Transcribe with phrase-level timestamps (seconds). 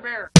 [0.00, 0.33] Bear.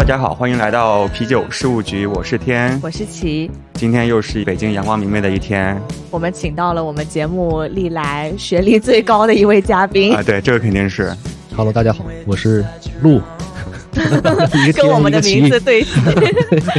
[0.00, 2.80] 大家好，欢迎来到啤酒事务局，我是天。
[2.82, 5.78] 我是齐，今天又是北京阳光明媚的一天
[6.10, 11.14] 我们请到了我们节目历来学历最高的一位嘉宾啊，，对，这个肯定是。
[11.54, 12.64] Hello，大家好，我是
[13.02, 13.20] 陆，
[14.74, 15.84] 跟我们的名字对。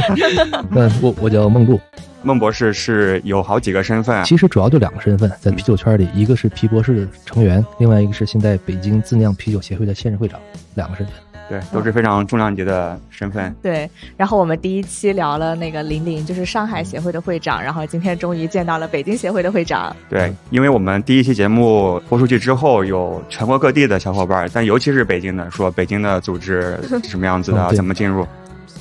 [0.74, 1.80] 嗯，我我叫孟露，
[2.24, 10.40] 孟博士是有好几个身份，其实主要就两个身份，在啤酒圈里，一个是皮博士的成员，另外一个是现在北京自酿啤酒协会的现任会长，
[10.74, 11.14] 两个身份。
[11.48, 13.54] 对，都是非常重量级的身份。
[13.62, 19.94] 对，然后我们第一期聊了那个林林，就是上海协会的会长，然后今天终于见到了北京协会的会长。
[20.08, 28.26] 对，因为我们第一期节目播出去之后，有全国各地的小伙伴，但尤其是北京的，说北京的组织 是什么样子的，怎么进入，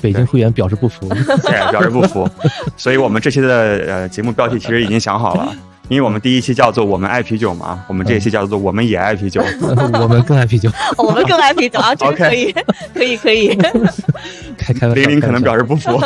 [0.02, 1.08] 北京会员表示不服，
[1.44, 2.30] 对，表示不服。
[2.78, 3.48] 所以我们这期的
[3.88, 5.54] 呃节目标题其实已经想好了，
[5.92, 9.44] 因为我们第一期叫做“我们爱啤酒”嘛，我们这一期叫做“我们也爱啤酒”。
[10.00, 10.70] 我们更爱啤酒。
[10.96, 12.56] 哦我们更爱啤酒啊，这个 可以，
[12.94, 13.54] 可以， 可以。
[14.58, 16.00] 开开玩笑，玲玲可能表示示不服。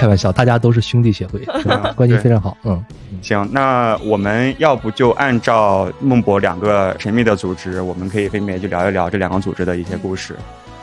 [0.00, 2.56] 开玩笑，大家都是兄弟协会，是吧关系非常好。
[2.64, 2.82] 嗯，
[3.20, 10.34] 行，那我们要不就按照孟博两个神秘的组织，我们可以分别就聊一聊这两个组织的一些故事。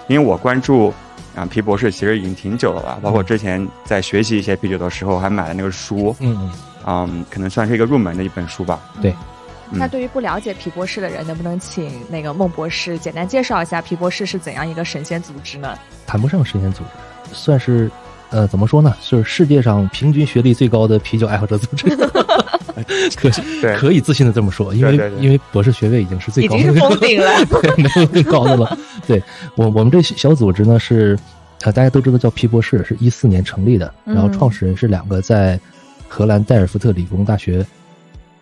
[0.08, 0.94] 因为我关注
[1.36, 6.52] 啊皮博士其实已经挺久了吧，包括之前在学习一些啤酒的时候，还买了那个书，嗯
[6.86, 8.80] 嗯，嗯，可能算是一个入门的一本书吧。
[9.02, 9.12] 对，
[9.72, 15.78] 嗯那对于不了解皮博士的人，能不能请那个孟博士简单介绍一下皮博士是怎样一个神仙组织呢？
[16.06, 17.90] 谈不上神仙组织，算是
[18.30, 18.96] 呃怎么说呢？
[19.02, 21.88] 就是世界上平均学历最高的啤酒爱好者组织。
[23.16, 23.30] 可
[23.62, 28.78] 对可以自信的这么说，因为对对对因为博士学位已经是最高的，已经是封顶了 对，没有更高的了。
[29.06, 29.22] 对
[29.56, 31.18] 我我们这小组织呢是，
[31.64, 35.60] 呃大家都知道叫皮博士，是一四年成立的，嗯然后创始人是两个在
[36.14, 37.66] 荷兰代尔夫特理工大学，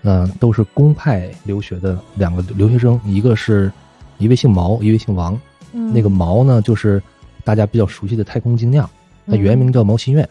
[0.01, 3.71] 嗯、都是公派留学的两个留学生，一个是
[4.17, 5.39] 一位姓毛，一位姓王。
[5.71, 6.99] 嗯那个毛呢，就是
[7.43, 8.89] 大家比较熟悉的太空精酿，
[9.27, 10.27] 它嗯原名叫毛新苑。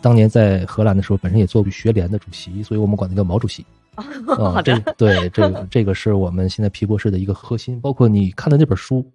[0.00, 3.64] 当年在荷兰的时候，本身也做过学联的主席，所以我们管他叫毛主席。
[3.94, 9.08] 啊、好这，对这个 这个是我们现在皮博士的一个核心，包括你看的那本书，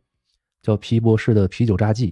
[0.63, 2.07] 叫《皮博士的啤酒札记》，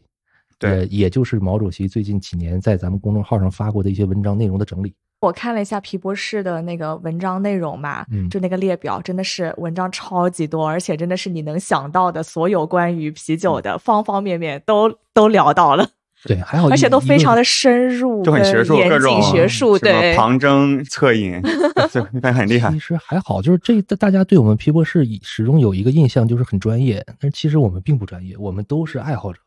[0.60, 4.94] 对呃也就是毛主席最近几年在咱们公众号上发过的一些文章内容的整理。
[5.28, 15.88] 我看了一下皮博士的那个文章内容嘛，嗯就那个列表真的是文章超级多，而且真的是你能想到的所有关于啤酒的方方面面都都聊到了，
[16.28, 21.42] 对，还好 而且都非常的深入，就很学术，严各种谨学术，对，旁征侧引，
[21.92, 22.80] 就但很厉害其。
[22.80, 29.40] 实还好，就是这大家对我们皮博士始终有一个印象，就是很专业，但是其实我们并不专业，我们都是爱好者，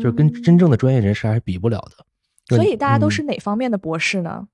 [0.00, 2.04] 就是跟嗯真正的专业人士还是比不了的。
[2.46, 4.46] 就是所以大家都嗯是哪方面的博士呢？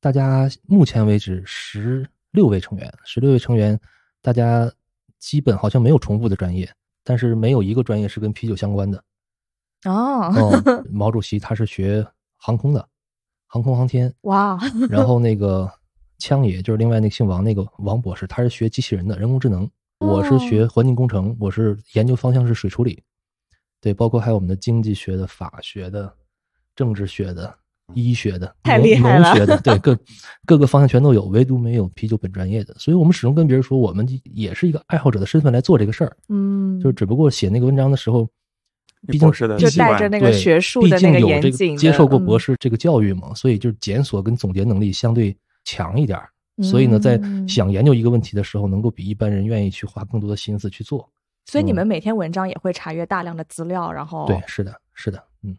[0.00, 3.78] 大家目前为止十六位成员，十六位成员，
[4.22, 4.70] 大家
[5.18, 6.72] 基本好像没有重复的专业，
[7.02, 9.02] 但是没有一个专业是跟啤酒相关的。
[9.84, 12.88] 哦，哦，毛主席他是学航空的，
[13.46, 15.70] 航空航天，哇，然后那个
[16.18, 19.68] 枪爷就是另外那个姓王那个王博士，他是学机器人的人工智能。
[19.98, 23.02] 我是学哦环境工程，我是研究方向是水处理，
[23.80, 26.14] 对，包括还有我们的经济学的、法学的、
[26.76, 27.52] 政治学的、
[27.94, 29.28] 医学的、太农厉害了。
[29.28, 29.98] 农学的，对， 各
[30.46, 32.74] 各个方向全都有，唯独没有啤酒本专业的。
[32.78, 38.28] 所以我们始终跟别人说，我们也是一个爱好者的身份来做这个事儿，嗯，就只不过写那个文章的时候，
[39.06, 42.24] 毕竟博士的就带着那个学术毕的那个竟有这严谨的接受过嗯。
[42.24, 46.28] 博士这个教育嘛，所以就是检索跟总结能力相对强一点儿。
[46.62, 47.48] 所以呢，在嗯。
[47.48, 51.08] 想研究一个问题的时候，能够比一般人愿意去花更多的心思去做。
[51.46, 51.76] 所以你嗯。
[51.76, 55.56] 们每天文章也会查阅大量的资料，然后对，是的，是的，嗯，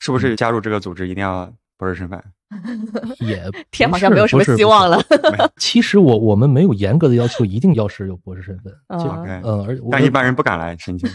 [0.00, 2.20] 是不是加入这个组织一定要博士身份？
[3.20, 5.00] 也天不是好像没有什么不是希望了。。
[5.56, 9.08] 其实我我们没有严格的要求一定要是有博士身份，就
[9.44, 11.08] 嗯而我但一般人不敢来申请。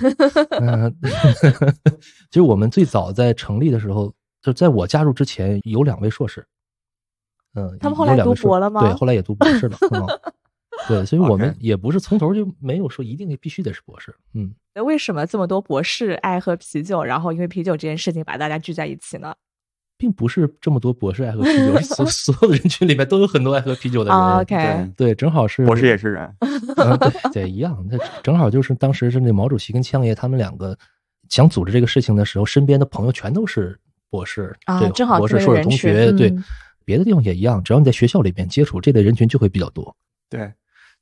[0.62, 0.96] 嗯，
[2.32, 6.46] 其实我们最早在成立的时候，就在我加入之前，有两位硕士，
[7.56, 9.78] 嗯，他们后来读有两位硕博了吗对，后来也读博士了。
[9.92, 10.08] 嗯
[10.88, 14.14] 对，所以我们也不是从头就没有说一定必须得是博士。
[14.34, 19.34] 嗯，那为什么这么多博士爱喝啤酒，然后因为啤酒这件事情把大家聚在一起呢？
[19.98, 24.20] 并不是这么多博士爱喝啤酒，是所 所有的人群里面都有很多爱喝啤酒的人。
[24.20, 24.56] 啊，OK
[24.98, 26.36] 对，对，正好是博士也是人。
[26.42, 27.86] 嗯，对对，一样。
[27.90, 30.78] 那正好就是当时是那毛主席跟枪爷他们两个
[31.30, 33.80] 想组织这个事情的时候，身边的朋友全都是
[34.10, 36.44] 博士，对，啊正好博士、这类硕士同人群学，对嗯，
[36.84, 39.96] 别的地方也一样，只要你在学校里面接触这类人群就会比较多。
[40.30, 40.52] 对，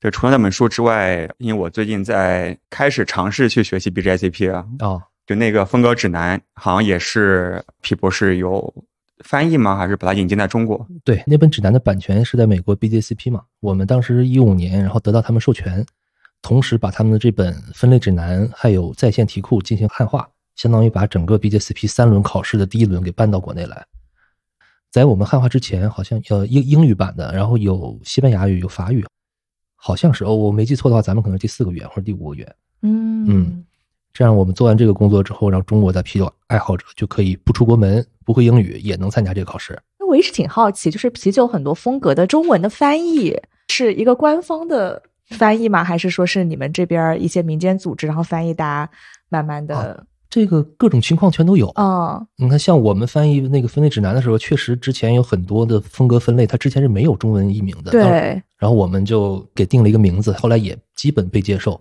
[0.04, 8.84] 对，除了那本书之外，因为我最近在开始尝试去学习 BJCP 啊，哦，就那个风格指南，好像也是皮博士有
[9.24, 9.78] 翻译吗？
[9.78, 10.86] 还是把它引进在中国？
[11.06, 15.86] 对，那本指南的版权是在美国 BJCP 嘛，我们当时一五年，然后得到他们授权，
[16.42, 20.28] 同时把他们的这本分类指南还有在线题库进行汉化，
[20.58, 23.86] 相当于把整个 BJCP 三轮考试的第一轮给搬到国内来。
[24.92, 29.06] 在我们汉化之前，好像呃英英语版的，然后有西班牙语，有法语，
[29.86, 32.56] 好像是哦，我没记错的话，咱们可能第四个语言或者第五个语言。
[32.84, 33.66] 嗯嗯
[34.14, 39.78] 这样我们做完这个工作之后，让中国的啤酒爱好者就可以不出国门，不会英语也能参加这个考试。
[40.00, 43.38] 那我一直挺好奇，就是啤酒很多风格的中文的翻译
[43.68, 45.02] 是一个官方的
[45.32, 45.84] 翻译吗？
[45.84, 48.92] 还是说是你们这边一些民间组织然后翻译，大家
[49.28, 51.68] 慢慢的这个各种情况全都有。
[51.76, 57.92] 嗯你看，像我们翻译那个分类指南的时候，确实之前有很多的风格分类，它之前是没有中文译名的。
[57.92, 61.78] 对然后我们就给定了一个名字，后来也基本被接受。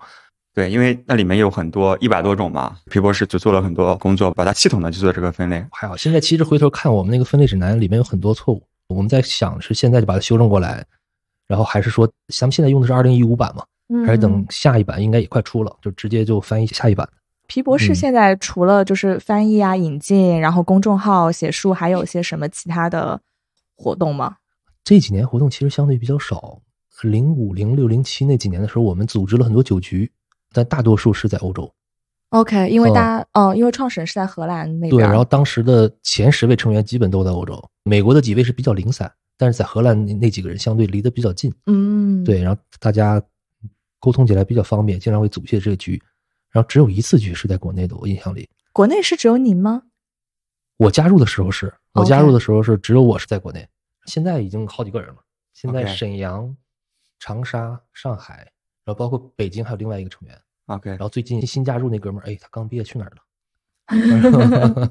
[0.52, 5.64] 对，因为那里面有很多一百多种嘛，皮博士就做了很多工作，把它系统的去做这个分类。
[5.70, 10.84] 还好，现在其实回头看我们那个分类指南里面有很多错误，我们在想是现在就把它修正过来，
[11.46, 12.04] 然后还是说
[12.36, 17.08] 咱们现在用的是二零一五版嘛，嗯还是等下一版应该也快出了，就直接就翻译下一版。
[17.46, 23.20] 皮博士嗯现在除了就是翻译啊、引进，然后公众号写书，还有些什么其他的
[23.76, 24.38] 活动吗？
[24.84, 26.58] 这几年活动其实相对比较少，
[27.02, 30.10] 零五、零六、零七那几年的时候，我们组织了很多酒局，
[30.52, 31.72] 但大多数是在欧洲。
[32.28, 43.22] OK，因为哦大家哦、因为创始人是在荷兰那边，对，然后当时的前十位成员基本都在欧洲，美国的几位是比较零散，但是在荷兰那那几个人相对离得比较近，嗯，对，然后大家
[43.98, 46.02] 沟通起来比较方便，经常会组一些这个局，
[46.50, 49.82] 然后只有一次局是在国内的，我印象里，国内是只有您吗？
[50.78, 53.68] 我加入的时候是我加入的时候是只有我是在国内，
[54.06, 55.16] 现在已经好几个人了，
[55.52, 56.56] 现在沈阳、
[57.24, 58.38] 长沙、上海，
[58.84, 60.36] 然后包括北京还有另外一个成员
[60.66, 63.22] ，OK，然后最近新加入那哥们儿，哎，他刚毕业去哪儿了？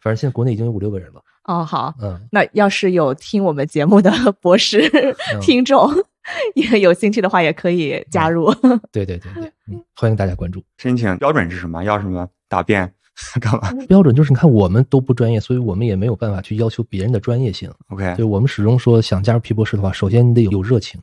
[0.00, 2.20] 反正现在国内已经有五六个人了，哦，好，嗯。
[2.32, 4.10] 那要是有听我们节目的
[4.42, 4.90] 博士
[5.40, 5.88] 听众，
[6.56, 8.52] 也有兴趣的话，也可以加入。
[8.90, 10.60] 对对对对，嗯，欢迎大家关注。
[10.78, 11.84] 申请标准是什么？
[11.84, 12.92] 要什么答辩？
[13.40, 17.72] 干嘛标准就是你看我们都不专业，所以我们也没有办法去要求别人的专业性。
[17.90, 21.00] ？OK，就我们始终说，想加入皮博士的话，首先你得有热情，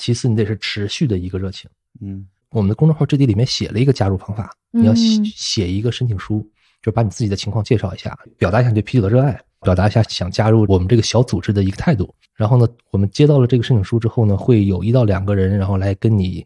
[0.00, 1.68] 其次你得是持续的一个热情。
[2.00, 6.44] 嗯我们的公众号置顶里面写了一个加入方法，你要写嗯写一个申请书，
[6.82, 12.12] 就把你自己的情况介绍一下，表达一下你对啤酒的热爱，表达一下想加入我们这个小组织的一个态度。
[12.34, 16.44] 然后呢，我们接到了这个申请书之后呢，会有一到两个人，然后来跟你，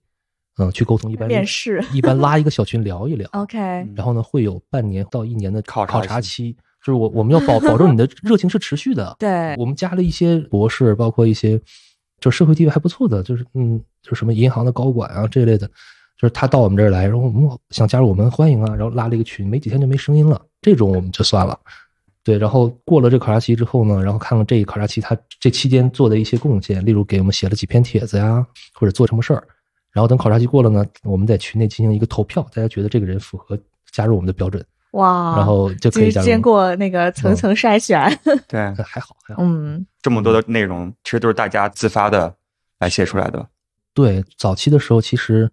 [0.59, 3.27] 嗯、去沟通，一般面试一般拉一个小群聊一聊。
[3.33, 3.57] OK，
[3.97, 6.53] 然后呢，会有半年到一年的考考察期，
[6.85, 9.17] 就是我我们要保保证你的 热情是持续的。
[9.19, 11.59] 对我们加了一些博士，包括一些
[12.21, 15.67] 就社会地位还不错的，就是嗯，就什么银行的高管啊这一类的，
[16.17, 21.59] 就是他到我们这儿来，然后我们想加入我们欢迎啊，然后拉了一个群，没几天就没声音了，这种我们就算了。
[22.23, 29.47] 对，然后过了这考察期之后呢，然后看看这一考察期他这期间做的一些贡献，例如给我们写了几篇帖子呀，或者做什么事儿。
[29.93, 33.59] 然后等考察期过了呢，我们在群内进行一个投票，大家觉得这个人符合
[33.93, 34.65] 加入我们的标准，
[34.95, 36.11] 哇，然后就可以。
[36.11, 38.01] 经经过那个层层筛选，
[38.49, 39.43] 对，呃 还好还好。
[39.43, 42.35] 嗯这么多的内容其实都是大家自发的
[42.79, 43.47] 来写出来的。
[43.93, 45.51] 对，早期的时候其实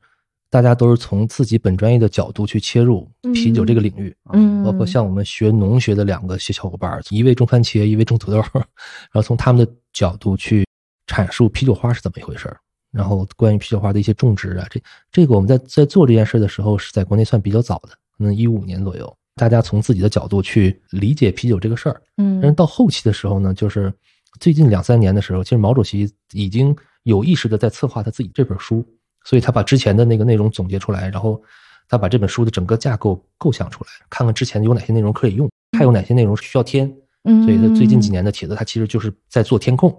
[0.50, 10.68] 大家都是从自己本专业的角度去切入啤酒这个领域，嗯，包括像我们学农学的两个小小伙伴儿，一位种番茄，一位种土豆， 然后从他们的角度去
[11.08, 12.58] 阐述啤酒花是怎么一回事儿，
[12.92, 14.82] 然后关于啤酒花的一些种植啊，这
[15.12, 23.92] 这个我们在在做这件事的时候是在国内算比较早的，可能一五年左右，大家从自己的角度去理解啤酒这个事儿，嗯但是嗯到后期的时候呢，就是
[24.40, 28.86] 最近两三年的时候，其实毛主席已经有意识的在策划他自己这本书，
[29.24, 31.42] 所以他把之前的那个内容总结出来，然后
[31.88, 36.92] 他把这本书的整个架构构想出来，看看之前有哪些内容可以用，还有哪些内容是需要添。
[37.24, 39.96] 嗯，所以他最近几年的帖子，他其实就是在做填空，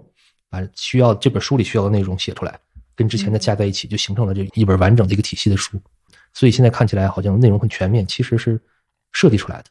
[0.49, 2.59] 把需要这本书里需要的内容写出来，
[2.95, 5.79] 跟之前的加在一起，就形成了这一本完整的一个体系的书。
[6.33, 8.59] 所以现在看起来好像内容很全面，其实是
[9.13, 9.65] 设计出来的。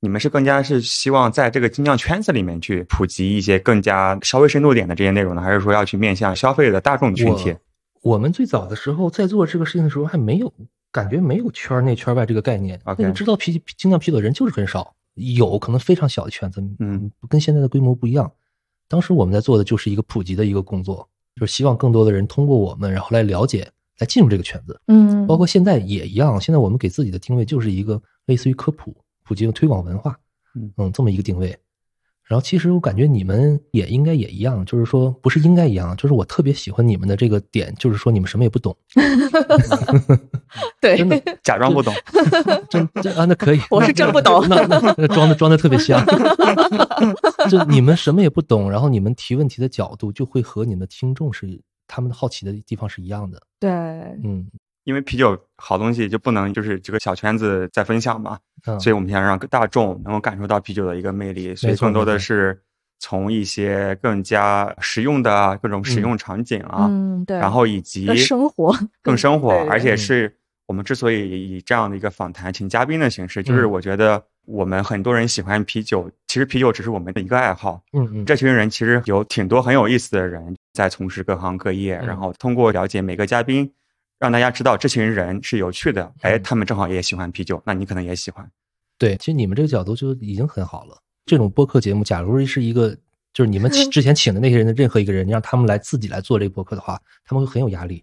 [0.00, 7.56] 你们是更加是希望在这个精酿圈子里面去普及一些更加稍微深度点的这些内容呢，还是说要去面向消费的大众群体？
[8.02, 10.52] 我们最早的时候在做这个事情的时候，还没有
[10.92, 12.78] 感觉没有圈内圈外这个概念。
[12.84, 18.30] 那个知道啤精酿啤酒的人就是很少，有可能非常小的圈子，嗯，跟现在的规模不一样。
[18.88, 24.80] 当时我们在做的就是一个普及的一个工作，就是希望更多的人通过我们，然后来了解，来进入这个圈子。
[24.86, 30.16] 嗯，包括现在也一样，现在我们给自己的定位就是一个类似于科普、普及和推广文化，
[30.54, 30.72] 嗯。
[30.76, 31.56] 嗯，这么一个定位。
[32.28, 38.76] 然后其实我感觉你们也应该也一样，就是说不是应该一样，就是我特别喜欢你们的这个点，就是说你们什么也不懂，
[40.82, 41.94] 对，真的 假装不懂，
[42.68, 46.04] 真真啊，那可以，我是真不懂那那那装的装的特别像，
[47.48, 51.46] 就你们什么也不懂，然后你们提问题的角度就会和你们的听众是
[51.86, 53.70] 他们的好奇的地方是一样的，对，
[54.24, 54.46] 嗯。
[54.84, 62.62] 因为啤酒好东西就不能就是这个小圈子在分享嘛，嗯，所以我们想让大众能够感受到啤酒的一个魅力，所以更多的是
[63.00, 69.98] 从一些更加实用的啊各种使用场景啊，嗯，对，然后以及更生活，更生活，而且嗯。
[69.98, 70.36] 是
[70.66, 77.80] 我们之所以以这样的一个访谈请嘉宾的形式，就是嗯我觉得我们很多人喜欢啤酒，其实啤酒只是我们的一个爱好。
[77.92, 83.72] 嗯嗯，这群人其实有挺多很有意思的人在从事各行各业，嗯然后通过了解每个嘉宾，
[84.18, 88.48] 让大家知道这群人是有趣的，哎，嗯他们正好也喜欢啤酒，那你可能也喜欢。
[88.98, 90.98] 对，其实你们这个角度就已经很好了。
[91.26, 92.96] 这种播客节目，假如是一个
[93.34, 98.02] 就是你们请 之前请的那些人的任何一个人，让他们来自己来做这个播客的话，他们会很有压力，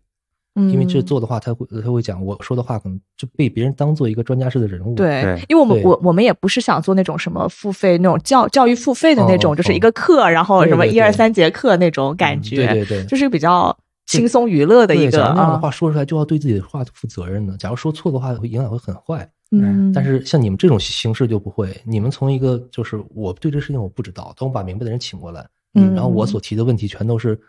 [0.55, 4.93] 因为这嗯做的话，他会他会讲我说的话可能就被别人当做一个专家式的人物。
[4.95, 17.57] 对对，因为我们我我们也不是想做那种什么付费那种教教育付费的那种，哦就是一个课，然后什么一二三节课那种感嗯觉，对对对就是比较轻松娱乐的一，个那样的啊，话说出来就要对自己的话负责任的。
[17.57, 19.27] 假如说错的话，会影响会很坏。
[19.55, 27.39] 嗯，但是像你们这种形式就不会，你们从一个就是我对这事情我不知道，等我把明白的人请过来，嗯然后我所提的问题全都是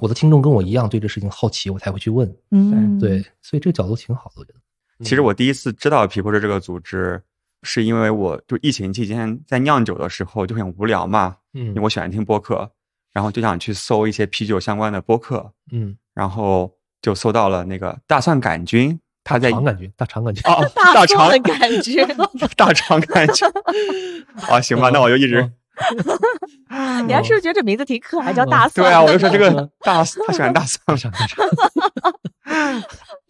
[0.00, 2.32] 我的听众跟我一样对这事情好奇，我才会去问。
[2.50, 4.58] 嗯，对，所以这个角度挺好的，我觉得。
[5.04, 7.22] 其实我第一次知道皮博士这个组织，
[7.62, 12.70] 是因为我就疫情期间在酿酒的时候就很无聊嘛，嗯因为我喜欢听播客，
[13.12, 20.42] 然后就想去搜一些啤酒相关的播客，嗯，然后就搜到了那个大蒜杆菌，他在肠杆菌，大肠杆菌。
[20.50, 22.06] 哦大肠杆菌，
[22.56, 23.48] 大肠杆菌，
[24.48, 25.52] 啊行吧，那我就一直嗯
[27.06, 28.84] 你还是不是觉得这名字挺可爱，叫大蒜？
[28.84, 31.36] 对啊，我就说这个大他喜欢大蒜大肠感觉。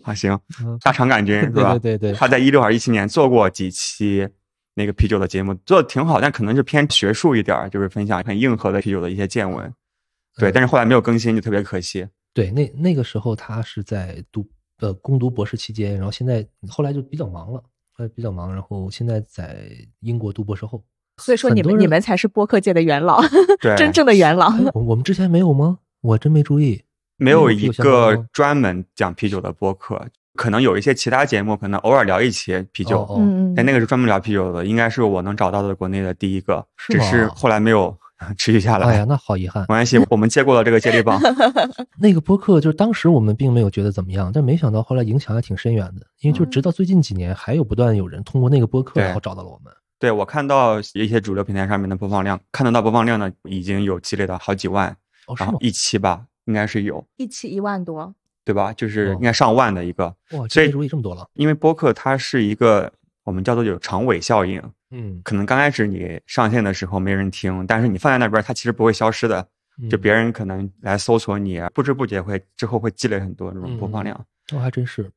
[0.05, 1.73] 啊行，嗯大肠杆菌是吧？
[1.79, 4.27] 对对对对，他在一六还是一七年做过几期
[4.75, 9.73] 那个啤酒的节目，做的挺好，但可能是偏学术一点，就是分享很硬核的啤酒的一些见闻。
[10.37, 12.07] 对，嗯但是后来没有更新，就特别可惜。
[12.33, 17.61] 对，那那个时候他是在读呃攻读博士期间，然后现在后来就比较忙了，
[17.93, 19.69] 后来比较忙，然后现在在
[20.01, 20.83] 英国读博士后。
[21.19, 23.21] 所以说你们你们才是播客界的元老，
[23.77, 24.49] 真正的元老。
[24.49, 25.79] 哎我我们之前没有吗？
[26.01, 26.83] 我真没注意。
[27.17, 30.01] 没有一个专门讲啤酒的播客，
[30.37, 37.93] 可能有一些其他节目，可能偶尔聊一期啤酒，哦哦嗯，但那个是专门聊啤酒的，应该是我能找到的国内的第一个，是只是后来没有
[38.39, 38.87] 持续下来。
[38.87, 39.67] 哎呀，那好遗憾没。
[39.67, 41.21] 关系，我们接过了这个接力棒。
[41.99, 49.73] 那个播客就是当时我们并没有觉得怎么样，但没想到后来影响还挺深远的，因为就直到最近几年，还有不断有人通过那个播客，然后找到了我们。
[49.99, 55.43] 对我看到一些主流平台上面的播放量，看得到播放量呢，已经有积累到好几万，哦，是？
[55.43, 58.15] 然后一期吧，应该是有，一期一万多，
[58.45, 58.73] 对吧？
[58.73, 60.07] 就是哦应该上万的一个。
[60.33, 61.29] 哇，所以这注意这么多了。
[61.35, 62.93] 因为播客它是一个
[63.25, 69.47] 我们叫做有长尾效应，嗯，可能刚开始你上线的时候没人听，但是你放在那边，它其实不会消失的。
[69.89, 74.17] 就嗯别人可能来搜索你，不知不觉会之后会积累很多这种播放量。
[74.53, 75.09] 哦，还真是。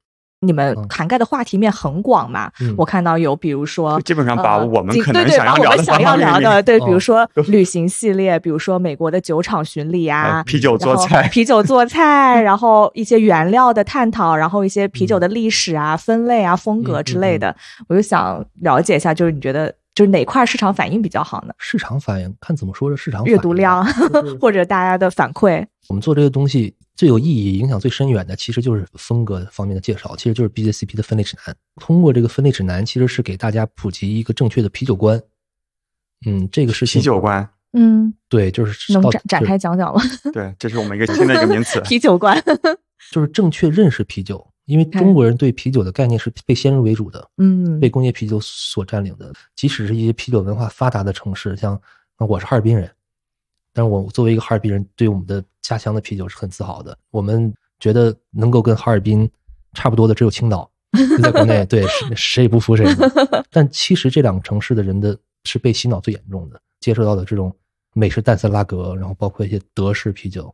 [0.42, 2.52] 你们嗯涵盖的话题面很广嘛。
[2.62, 17.56] 嗯我看到有，比如说基本上把呃我们可对对能想要聊的把我们想要聊的，对，哦比如说旅行系列，比如说美国的酒厂巡礼啊呃，啤酒做菜，啤酒做菜， 然后一些原料的探讨，然后一些啤酒的历史啊、分类啊、风格之类的，
[17.88, 21.54] 我就想了解一下，就是你觉得就是哪块市场反应比较好呢？
[21.60, 25.64] 市场反应看怎么说是市场阅读量反应就是或者大家的反馈？
[25.88, 31.56] 我们做这个东西最有意义、影响最深远的，其实就是风格方面的介绍，其实就是 BJCP 的分类指南。
[31.78, 35.20] 通过这个分类指南，其实是给大家普及一个正确的啤酒观。
[36.28, 40.00] 嗯，这个是啤酒观，嗯，对，就是能展展开讲讲吗？
[40.32, 41.82] 对，这是我们一个新的一个名词。
[41.82, 42.40] 啤酒观，
[43.12, 49.34] 就是正确认识啤酒，因为中国人对啤酒的概念是被先入为主的，嗯被工业啤酒所占领的。
[49.56, 51.74] 即使是一些啤酒文化发达的城市，像
[52.18, 52.88] 啊我是哈尔滨人，
[53.74, 56.98] 但是我作为一个哈尔滨人，对我们的家乡的啤酒是很自豪的。
[57.12, 59.30] 我们觉得能够跟哈尔滨
[59.74, 60.70] 差不多的只有青岛，
[61.22, 62.86] 在国内 对谁谁也不服谁。
[63.50, 67.56] 但其实这两个城市的人的是被洗脑最严重的，接受到的这种
[67.94, 70.54] 美式淡色拉格，然后包括一些德式啤酒。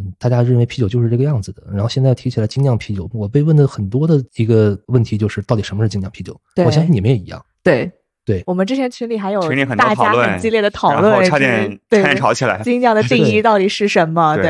[0.00, 1.62] 嗯，大家认为啤酒就是这个样子的。
[1.72, 6.40] 然后现在提起来精酿啤酒，我被问的很多的一个问题就是，到底什么是精酿啤酒？
[6.54, 7.44] 对我相信你们也一样。
[7.64, 7.90] 对
[8.28, 12.62] 对我们之前群里还有群里很大家讨论很激烈的讨论，然后差点对差点吵起来。
[12.62, 14.36] 精酿的定义到底是什么？
[14.36, 14.44] 对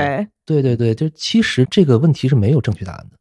[0.45, 3.17] 对，对对对，就其实这个问题是没有正确答案的，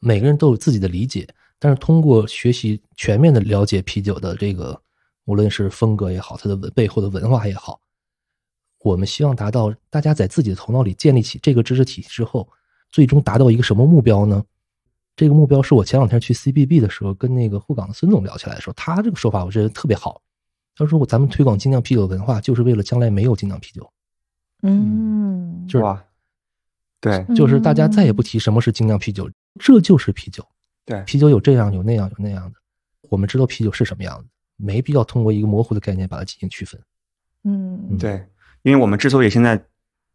[0.00, 1.24] 每个人都有自己的理解，
[1.60, 4.76] 但是通过学习全面的了解啤酒的这个，
[5.26, 7.78] 无论是风格也好，它的文背后的文化也好，
[8.80, 12.48] 我们希望达到大家在自己的头脑里建立起这个知识体系之后，
[12.90, 14.42] 最终达到一个什么目标呢？
[15.14, 20.20] 这个目标是我前两天去 CBB 的时候跟那个沪港的孙总聊起来的时候，他这个说法我觉得特别好。
[20.74, 23.92] 他说：“我咱们推广精酿啤酒文化，就是为了将来没有精酿啤酒，
[24.62, 26.02] 嗯，就是吧，
[26.98, 30.42] 对就是大家再也不提什么是精酿啤酒，这就是啤酒。
[30.86, 32.58] 对，啤酒有这样有那样有那样的，
[33.10, 36.80] 我们知道啤酒是什么样子，没必要通过一个模糊的概念把它进行区分。
[37.44, 38.24] 嗯，对，
[38.62, 39.62] 因为我们之所以现在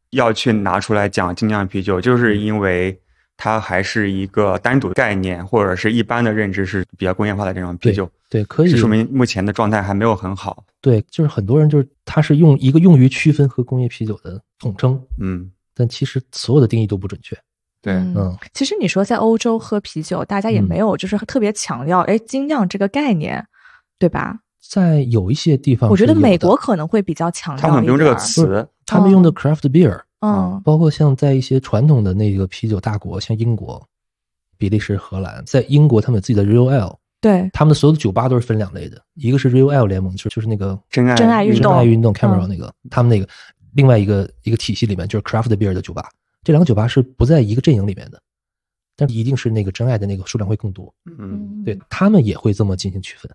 [0.09, 2.99] 要去拿出来讲精酿啤酒，就是因为
[3.37, 10.65] 它还是一个单独概念，或者是一般的认知是比较工业化的这种啤酒，对，可以是说明目前的状态还没有很好。
[10.81, 17.37] 对，就是很多人就是它是用一个用于区分和工业啤酒的统称，嗯，但其实所有的定义都不准确。
[17.81, 23.45] 对，嗯嗯，其实你说在欧洲喝啤酒，大家也嗯没有就是特别强调哎精酿这个概念，
[23.99, 24.39] 对吧？
[24.67, 30.61] 在有一些地方，我觉得美国，可能会比较强调他们用这个词，他们用的 craft beer，嗯。
[30.63, 33.87] 包括像在一些传统的那个啤酒大国，像英国、
[34.57, 43.29] 比利时、荷兰，在英国他们有自己的 Real Ale，对，他们的所有的酒吧都是分两类的，一个是 Real Ale 联盟，就是就是那个真爱真爱运真动爱运动 Camera 嗯那个，他们那个
[43.73, 46.09] 另外一个一个体系里面就是 craft beer 的酒吧，
[46.43, 48.21] 这两个酒吧是不在一个阵营里面的，
[48.95, 53.31] 但一定是那个真爱的那个数量会更多，嗯，对他们也会这么进行区分，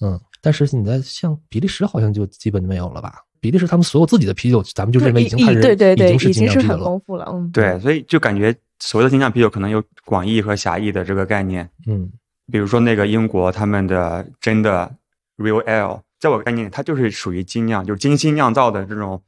[0.00, 3.20] 嗯，但是你在像比利时好像就基本没有了吧？
[3.40, 11.68] 比利时他们所有自己的啤酒，咱们就认为已经开始对对对，已经是已经是精酿啤酒了，很丰富了，嗯，对，所以就感觉所谓的精酿啤酒可能有广义和狭义的这个概念。
[11.86, 12.10] 嗯
[12.52, 14.92] 比如说那个英国他们的真的
[15.36, 19.22] Real Ale，在我概念里，它就是属于精酿，就是精心酿造的这种，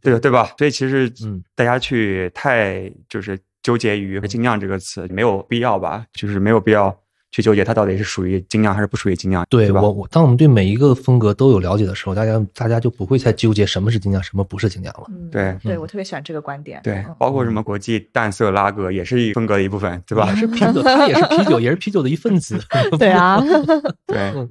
[0.00, 0.52] 对对吧？
[0.56, 6.96] 所以其实嗯大家去太就是纠结于精酿这个词没有必要吧，就是没有必要
[7.30, 9.46] 去纠结它到底是属于精酿还是不属于精酿，吧？
[9.50, 15.06] 对我我当我们对每一个风格都有了解的时候，大家大家就不会再纠结什么是精酿，什么不是精酿了。
[15.10, 20.36] 嗯对对，嗯我特别喜欢这个观点，对嗯，包括什么国际淡色拉格也是风格的一部分，对吧也？
[20.36, 22.58] 是啤酒，它也是啤酒，也是啤酒的一份子。
[22.98, 23.40] 对啊，
[24.06, 24.48] 对 嗯，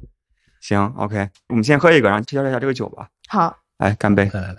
[0.62, 3.08] 行，OK，我们先喝一个，然后介绍一下这个酒吧。
[3.28, 3.58] 好。
[3.80, 4.24] 来，干杯！
[4.34, 4.58] 来来来，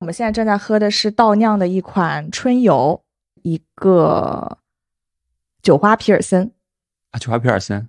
[0.00, 3.02] 我们现在正在喝的是倒酿的一款春游，
[3.42, 4.58] 一个
[5.66, 6.48] 酒花皮尔森。
[7.10, 7.88] 啊，酒花皮尔森，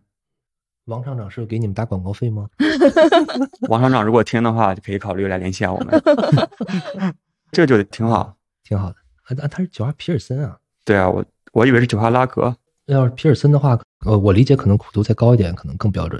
[0.85, 2.49] 王厂长是给你们打广告费吗？
[3.69, 6.01] 王厂长如果听的话，就可以考虑来联系下我们。
[7.53, 8.35] 这个酒挺好。
[8.63, 8.95] 挺好的。
[9.25, 10.57] 啊，他它是酒花皮尔森啊。
[10.83, 12.57] 对啊，我我以为是酒花拉格。
[12.87, 16.19] 要是皮尔森的话，呃，我理解可能苦度再高一点，可能更标准。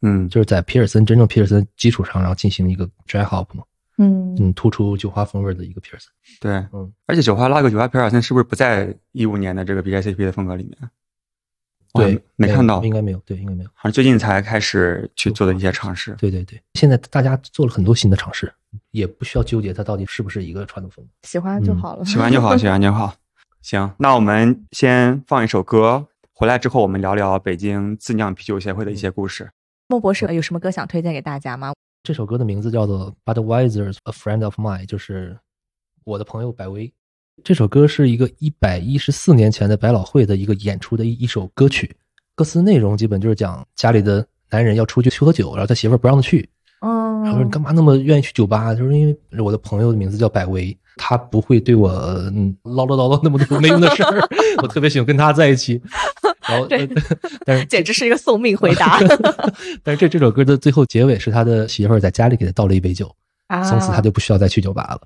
[0.00, 3.62] 嗯，就是在皮尔森真正皮尔森基础上，然后进行一个 dry hop 嘛，
[3.98, 6.10] 嗯嗯，突出酒花风味的一个皮尔森。
[6.40, 10.90] 对，嗯，而且酒花拉格、酒花皮尔森是不是不在一五年的这个 BJCP 的风格里面？
[11.96, 13.70] 对，没看到，应该没有，对，应该没有。
[13.72, 16.12] 好像最近才开始去做的一些尝试。
[16.18, 18.52] 对对对，现在大家做了很多新的尝试，
[18.90, 21.10] 也不需要纠结它到底是不是一个传统风格。
[21.22, 22.04] 喜欢就嗯好了。
[22.04, 23.14] 喜欢就好，喜欢就好。
[23.62, 29.48] 行，那我们先放一首歌，回来之后我们聊聊北京自酿啤酒协会的一些故事。
[29.86, 31.72] 莫博士有什么歌想推荐给大家吗？
[32.04, 35.34] 这首歌的名字叫做《Budweiser's A Friend of Mine》，就是
[36.04, 36.92] 我的朋友百威。
[37.42, 41.96] 这首歌是一个一百一十四年前的百老汇的一个演出的一一首歌曲，
[42.34, 46.46] 歌词内容基本就是讲家里的男人要出去去喝酒，然后他媳妇儿不让他去，
[46.82, 48.74] 嗯，然后说你干嘛那么愿意去酒吧？
[48.74, 51.90] 就是因为我的朋友的名字叫百威，他不会对我
[52.34, 54.28] 嗯唠唠叨叨那么多 没用的事儿，
[54.62, 55.80] 我特别喜欢跟他在一起。
[56.48, 56.88] 然后，呃
[57.44, 59.00] 但是简直是一个送命回答
[59.82, 63.14] 但是这这首歌的最后结尾是他的媳妇儿在家里给他倒了一杯酒，
[63.48, 63.62] 啊！
[63.62, 65.00] 从此他就不需要再去酒吧了。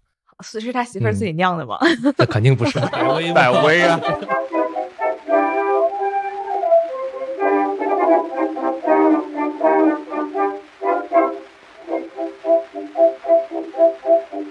[0.45, 1.77] 是是他媳妇儿自己酿的吗？
[2.17, 4.01] 那肯定不是百 威百威啊！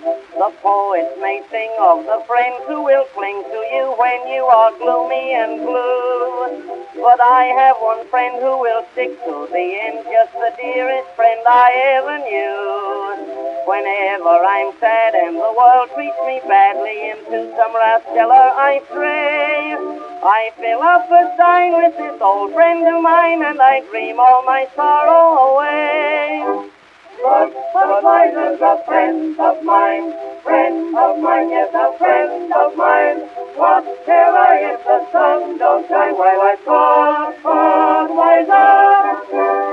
[0.08, 4.72] The poets may sing of the friends who will cling to you when you are
[4.78, 6.88] gloomy and blue.
[6.96, 11.42] But I have one friend who will stick to the end, just the dearest friend
[11.46, 13.68] I ever knew.
[13.68, 19.76] Whenever I'm sad and the world treats me badly, into some rascaller I stray.
[20.24, 24.44] I fill up a stein with this old friend of mine, and I dream all
[24.46, 26.72] my sorrow away.
[27.22, 33.20] But Budweiser's a friend of mine, friend of mine, yes, a friend of mine.
[33.56, 39.18] What care I if the sun don't shine while I talk Budweiser?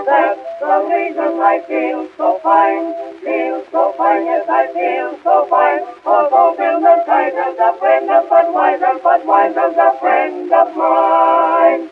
[0.07, 5.85] That's the reason I feel so fine, feel so fine, yes, I feel so fine.
[6.07, 11.91] Although Bill the Kaiser's a friend of Budweiser, Budweiser's a friend of mine.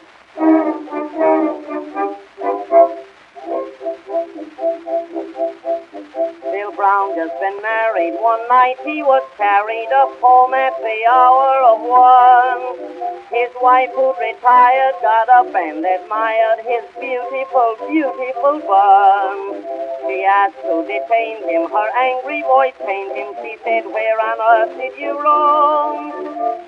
[6.53, 8.15] Bill Brown just been married.
[8.21, 12.79] One night he was carried up home at the hour of one.
[13.35, 19.65] His wife who'd retired got up and admired his beautiful, beautiful bun.
[20.07, 23.35] She asked to detain him, her angry voice pained him.
[23.43, 26.13] She said, Where on earth did you roam?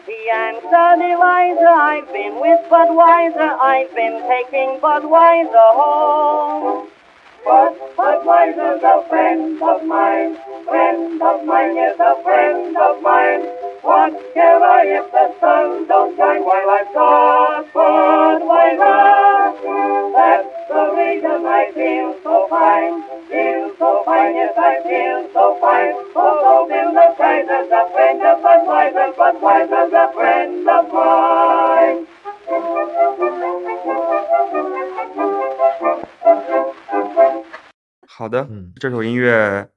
[0.06, 6.63] He answered, Eliza, I've been with Budweiser, I've been taking Budweiser home.
[6.64, 13.42] But Budweiser's a friend of mine, friend of mine, is a friend of mine.
[13.82, 19.04] What care I if the sun don't shine while I've got Budweiser?
[20.16, 25.92] That's the reason I feel so fine, feel so fine, yes, I feel so fine.
[26.16, 30.23] Although in the Kaiser's a friend of Budweiser, Budweiser's a friend
[38.24, 39.68] 好的，嗯这首音乐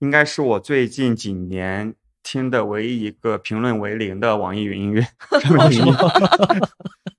[0.00, 5.00] 应该是我最近几年听的唯一一个评论为零的网易云音乐
[5.40, 5.92] 上面的音乐，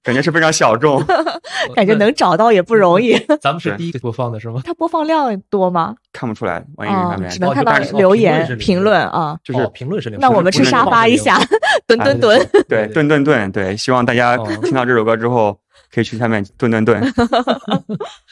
[0.03, 1.03] 感觉是非常小众。
[1.73, 3.17] 感觉能找到也不容易。
[3.41, 4.61] 咱们是对第一个播放的是吗？
[4.63, 5.95] 它播放量多吗？
[6.13, 9.35] 看不出来网易云啊上面，只能看到留言评论啊。
[9.43, 11.39] 就是哦评论是零，那我们去沙发一下，
[11.87, 12.39] 蹲蹲蹲。
[12.69, 15.59] 对，蹲蹲蹲，对，希望大家哦听到这首歌之后，
[15.91, 17.01] 可以去下面顿顿顿。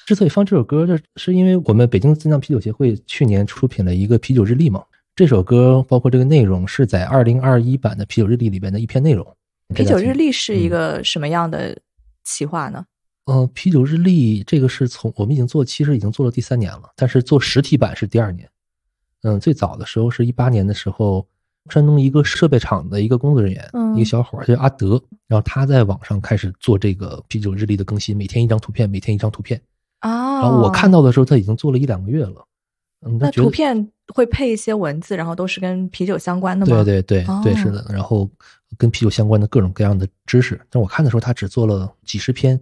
[0.05, 4.83] 之所以放这首歌，这是因为我们北京自酿啤酒协会去年出品了一个啤酒日历嘛。
[5.15, 9.25] 这首歌包括这个内容是在二零二一版的啤酒日历里边的一篇内容。
[9.73, 11.75] 啤酒日历嗯是一个什么样的
[12.23, 12.85] 企划呢？
[13.25, 18.47] 呃，啤酒日历这个是从我们已经做，其实已经做了第三年了，但是做实体版是第二年。
[19.23, 21.25] 嗯，最早的时候是一八年的时候，
[21.69, 29.59] 山东一个设备厂的一个工作人员，嗯一个小伙叫阿德，然后他在网上开始做这个啤酒日历的更新，每天一张图片，每天一张图片。
[30.05, 32.45] 啊，然后我看到的时候，他已经做了一两个月了。
[33.05, 36.83] 嗯，他那图片会配一些文字，然后都是跟啤酒相关的吗？
[36.83, 37.83] 对对对对，哦是的。
[37.89, 38.29] 然后
[38.77, 42.59] 跟啤酒相关的各种各样的知识，但我看的时候，他只做了几十篇，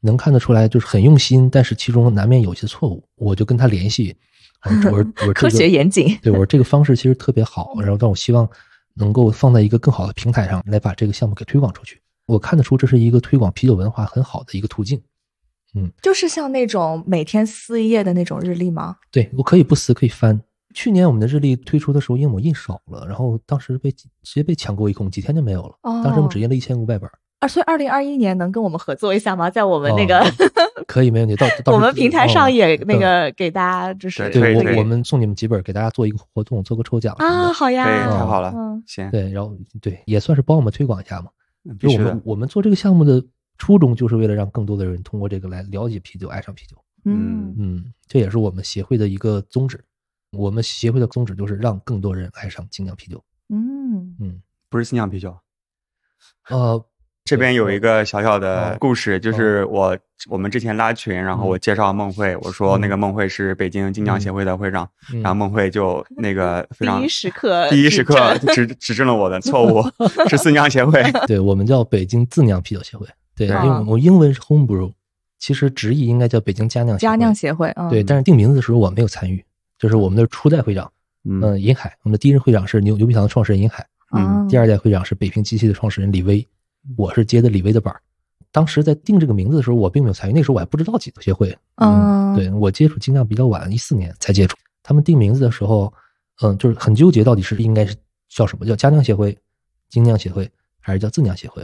[0.00, 3.04] 能看得出来就是很用心，但是其中难免有些错误。
[3.14, 4.16] 我就跟他联系，
[4.64, 4.90] 我说
[5.26, 6.18] 我 科学严谨。
[6.22, 8.48] 对我说这个方式其实特别好，然后但我希望
[8.94, 12.00] 能够放在一个更好的平台上来把这个项目给推广出去。
[12.26, 15.00] 我看得出这是一个推广啤酒文化很好的一个途径。
[16.02, 18.96] 就是像那种每天撕一页的那种日历吗？
[19.10, 20.40] 对我可以不撕，可以翻。
[20.74, 25.74] 去年我们的日历推出的时候，因为我印少了，然后当时被直接被抢购一空，几天就没有了。
[25.82, 29.50] 哦当时我们只印了一千五百本，啊，所以二零二一年能跟我们合作一下吗？
[29.50, 30.26] 在我们那个、哦
[30.86, 31.36] 可以没问题。
[31.36, 41.30] 到到 我们平台上也哦那个给大家就是对我我们送你们几本，给大家做一个活动，做个抽奖啊，好呀，对，太好了，嗯行，对，然后对也算是帮我们推广一下嘛。
[41.78, 42.22] 就我们。
[42.24, 43.22] 我们做这个项目的
[43.60, 46.82] 初衷就是为了让更多的人通过这个来了解啤酒，爱上啤酒。
[47.04, 49.78] 嗯嗯，这也是我们协会的一个宗旨。
[50.32, 53.22] 我们协会的宗旨就是让更多人爱上精酿啤酒。
[53.50, 55.36] 嗯嗯，不是精酿啤酒。
[56.48, 56.82] 呃，
[57.24, 59.98] 这边有一个小小的哦故事，就是我
[60.30, 69.82] 我们之前拉群，然后我介绍孟慧，我说那个孟慧是北京精酿协会的会长，嗯然后孟慧就那个 非常第一时刻第一时刻指指指正了我的错误，
[70.30, 71.02] 是自酿协会。
[71.28, 73.06] 对我们叫北京自酿啤酒协会。
[73.46, 74.92] 对，因为我英文是 home brew，
[75.38, 79.42] 其实直译应该叫北京佳酿协会佳酿协会，嗯，对，但是定名字的时候我没有参与，
[79.78, 80.92] 就是我们的初代会长，
[81.24, 86.46] 嗯嗯，银海，我们的第一任会长是牛牛皮糖的创始人银海，嗯第二代会长是北平机器的创始人李威，
[86.96, 88.00] 我是接的李威的板儿。
[88.52, 91.56] 当时在定这个名字的时候，我并没有参与，那时候我还不知道几个协会。
[91.76, 94.56] 嗯对我接触精酿比较晚，一四年才接触。
[94.82, 95.92] 他们定名字的时候，
[96.42, 97.96] 嗯，就是很纠结，到底是应该是
[98.28, 99.36] 叫什么叫佳酿协会、
[99.88, 100.50] 精酿协会，
[100.80, 101.62] 还是叫自酿协会？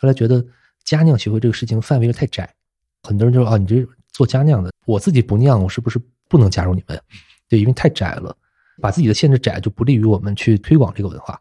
[0.00, 0.44] 后来觉得
[0.84, 2.54] 佳酿协会这个事情范围又太窄，
[3.02, 7.00] 很多人就说啊，你这做家酿的，我自己不酿，我是不是不能加入你们？
[7.48, 8.36] 对，因为太窄了，
[8.80, 11.40] 把自己的限制窄，就不利于我们去推广这个文化。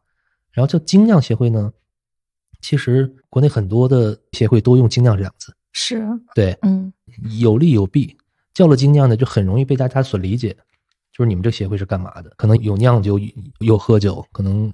[0.52, 1.72] 然后叫精酿协会呢，
[2.62, 6.04] 其实国内很多的协会都用精酿这两个字，是，
[6.36, 6.92] 对，嗯
[7.40, 8.16] 有利有弊。
[8.54, 10.56] 叫了精酿呢，就很容易被大家所理解，
[11.12, 12.32] 就是你们这协会是干嘛的？
[12.38, 13.20] 可能有酿酒，
[13.60, 14.72] 有喝酒，可能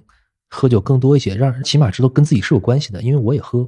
[0.50, 3.66] 喝酒更多一些，让人起码知道跟自己是有关系的，因为我也喝。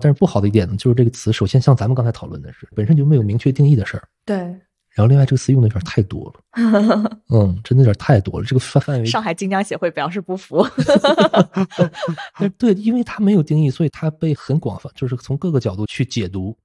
[0.00, 4.08] 但是不好的一点呢，就是这个词，首先像咱们刚才讨论的是，本身就没有明确定义的事儿。
[4.24, 8.46] 对，然后另外这个词用的有点太多了， 嗯，真的有点太多了。
[8.46, 10.58] 这个范范围上海精酿协会表示不服，
[12.38, 16.56] 呃对，因为它没有定义，所以它被很广泛，就是从各个角度去解读。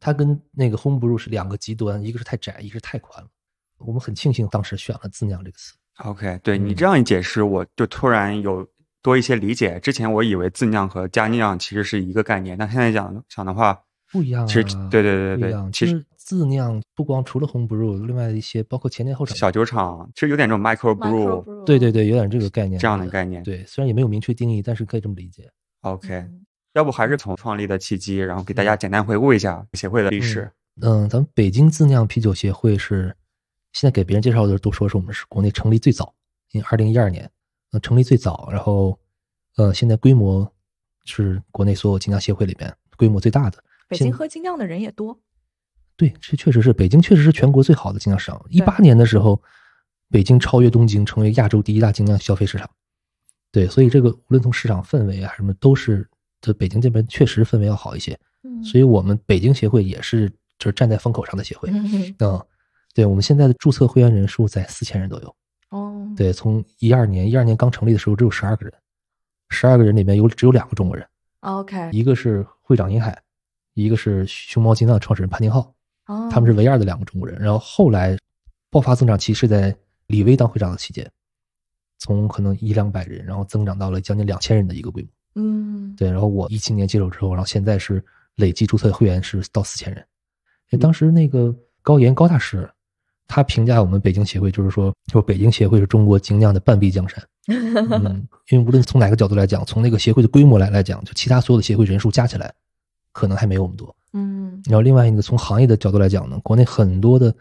[0.00, 3.30] 它跟那个 home brew 是两个极端，一个是太窄，一个是太宽了。
[3.78, 5.72] 我们很庆幸当时选了自酿这个词。
[6.04, 8.66] OK，对嗯你这样一解释，我就突然有
[9.04, 9.78] 多一些理解。
[9.80, 13.78] 之前我以为自酿和家酿其实是一个概念，但现在讲想的话，
[14.10, 15.70] 不一样啊，其实对对对对不一样。
[15.70, 23.42] 其实自酿不光除了 home brew，另外一些包括前店后厂，小酒厂其实有点这种 micro brew 对对对，有点这个概念这样的概念。
[23.42, 25.50] 对，虽然也没有明确定义，但是可以这么理解。
[25.82, 30.50] OK，嗯要不还是从创立的契机，然后给大家简单回顾一下协会的历史。
[30.80, 33.14] 嗯，咱们北京自酿啤酒协会是
[33.74, 36.12] 现在给别人介绍的时候都说是我们是国内成立最早，
[36.50, 37.30] 因为二零一二年，
[37.74, 38.96] 呃，成立最早，然后
[39.56, 40.48] 呃，现在规模
[41.04, 43.58] 是国内所有精酿协会里边规模最大的。
[43.88, 45.18] 北京喝精酿的人也多，
[45.96, 48.40] 对，这确实是北京，确实是全国最好的精酿市场。
[48.48, 49.42] 一八年的时候，
[50.08, 52.70] 北京超越东京，成为亚洲第一大精酿消费市场。
[53.50, 56.08] 对，所以这个无论从市场氛围啊什么，都是
[56.40, 58.16] 这北京这边确实氛围要好一些。
[58.44, 61.68] 嗯所以我们北京协会也是就是站在风口上的协会。
[61.72, 62.46] 嗯嗯，
[62.94, 65.36] 对，我们现在的注册会员人数在四千人左右。
[65.74, 68.72] 哦，对，从一二年，一二年刚成立的时候只有十二个人，
[69.48, 71.04] 十二个人里面有只有两个中国人
[71.40, 73.20] ，，OK，一个是会长尹海，
[73.72, 75.74] 一个是熊猫金藏创始人潘廷浩，
[76.06, 77.36] 哦他们是唯二的两个中国人。
[77.40, 78.16] 然后后来
[78.70, 81.10] 爆发增长期是在李威当会长的期间，
[81.98, 85.08] 从可能一两百人，然后增长到了将近两千人的一个规模。
[85.42, 88.00] 嗯，对，然后我一七年接手之后，然后现在是
[88.36, 90.06] 累计注册会员是到四千人。
[90.78, 92.70] 当时那个高岩高大师，
[93.26, 97.22] 他评价我们北京协会就是说，说北京协会是中国精酿的半壁江山。
[97.48, 102.52] 嗯，因为无论从哪个角度来讲，从那个协会的规模来来讲，就其他所有的协会人数加起来，
[103.12, 103.94] 可能还没有我们多。
[104.12, 107.34] 嗯然后另外一个从行业的角度来讲呢，国内很多的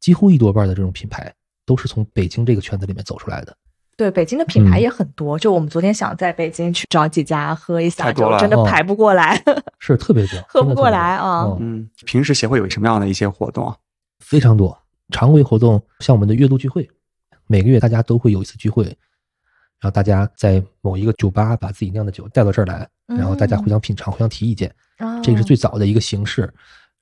[0.00, 1.30] 几乎一多半的这种品牌
[1.66, 3.54] 都是从北京这个圈子里面走出来的。
[3.94, 5.38] 对，北京的品牌嗯也很多。
[5.38, 9.42] 就我们昨天想在北京去找几家喝一下，就真的排不过来。
[9.78, 13.76] 是特别多，喝不过来啊嗯嗯，平时协会有什么样的一些活动啊？
[14.20, 14.78] 非常多。
[15.12, 16.90] 常规活动像我们的月度聚会，
[17.46, 24.74] 每个月大家都会有一次聚会，然后大家在某一个酒吧把自己酿的酒带到这儿来，然后大家互相品尝、互相提意见，
[25.22, 26.52] 这个是最早的一个形式。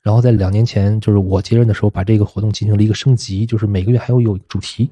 [0.03, 4.91] 然后在两年前，就是我接任的时候，把这个活动进行了一个升级，就是每个月还要有主题。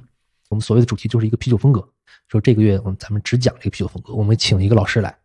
[0.51, 1.87] 我们所谓的主题就是一个啤酒风格，
[2.29, 5.17] 说这个月我们咱们只讲这个啤酒风格，我们请一个老师来，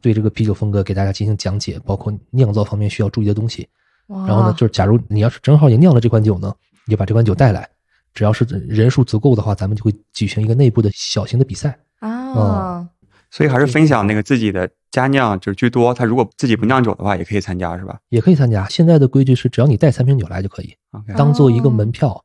[0.00, 3.68] 对这个啤酒风格给大家进行讲解，包括酿造方面需要注意的东西。
[4.08, 6.52] 然然后呢，就是假如你要是正好也酿了这款酒呢，
[6.86, 7.68] 你就把这款酒带来，
[8.12, 11.78] 只要是人数足够的话，咱们就会举行一个内部的小型的比赛。
[12.00, 12.86] 啊，
[13.30, 15.94] 所以还是分享那个自己的家酿就是居多。
[15.94, 18.68] 他如果自己不酿酒的话，也可以参加，是吧也可以参加。
[18.68, 20.76] 现在的规矩是，只要你带三瓶酒来就可以
[21.16, 22.22] 当做一个门票。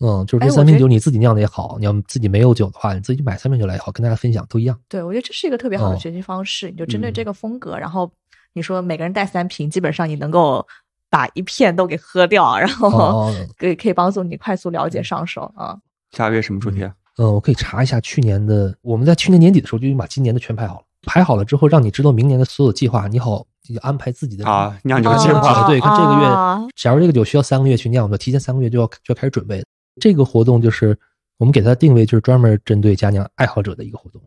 [0.00, 4.76] 嗯，就是这三瓶酒你自己酿的也好，你要自己没有酒的话，你自己买三瓶酒来也好，跟大家分享都一样。
[4.88, 6.68] 对，我觉得这是一个特别好的哦学习方式。
[6.70, 8.10] 你就针对嗯这个风格，然后
[8.54, 10.66] 你说每个人带三瓶，基本上你能够
[11.14, 15.78] 把一片都给喝掉，然后哦， 可以可以帮助你快速了解上手啊。
[16.10, 16.82] 下个月什么主题？
[16.82, 29.62] 啊嗯，我可以查一下去年的，我们在去年年底的时候就已经把今年的全排好了，排好了之后，让你知道明年的所有计划，你好就安排自己的啊酿酒啊计划对，看这个啊月，假如这个酒需要三个月去酿，我们提前三个月就要就要开始准备。
[30.00, 30.98] 这个活动就是
[31.38, 34.20] 我们给它定位就是专门针对佳酿爱好者的一个活动，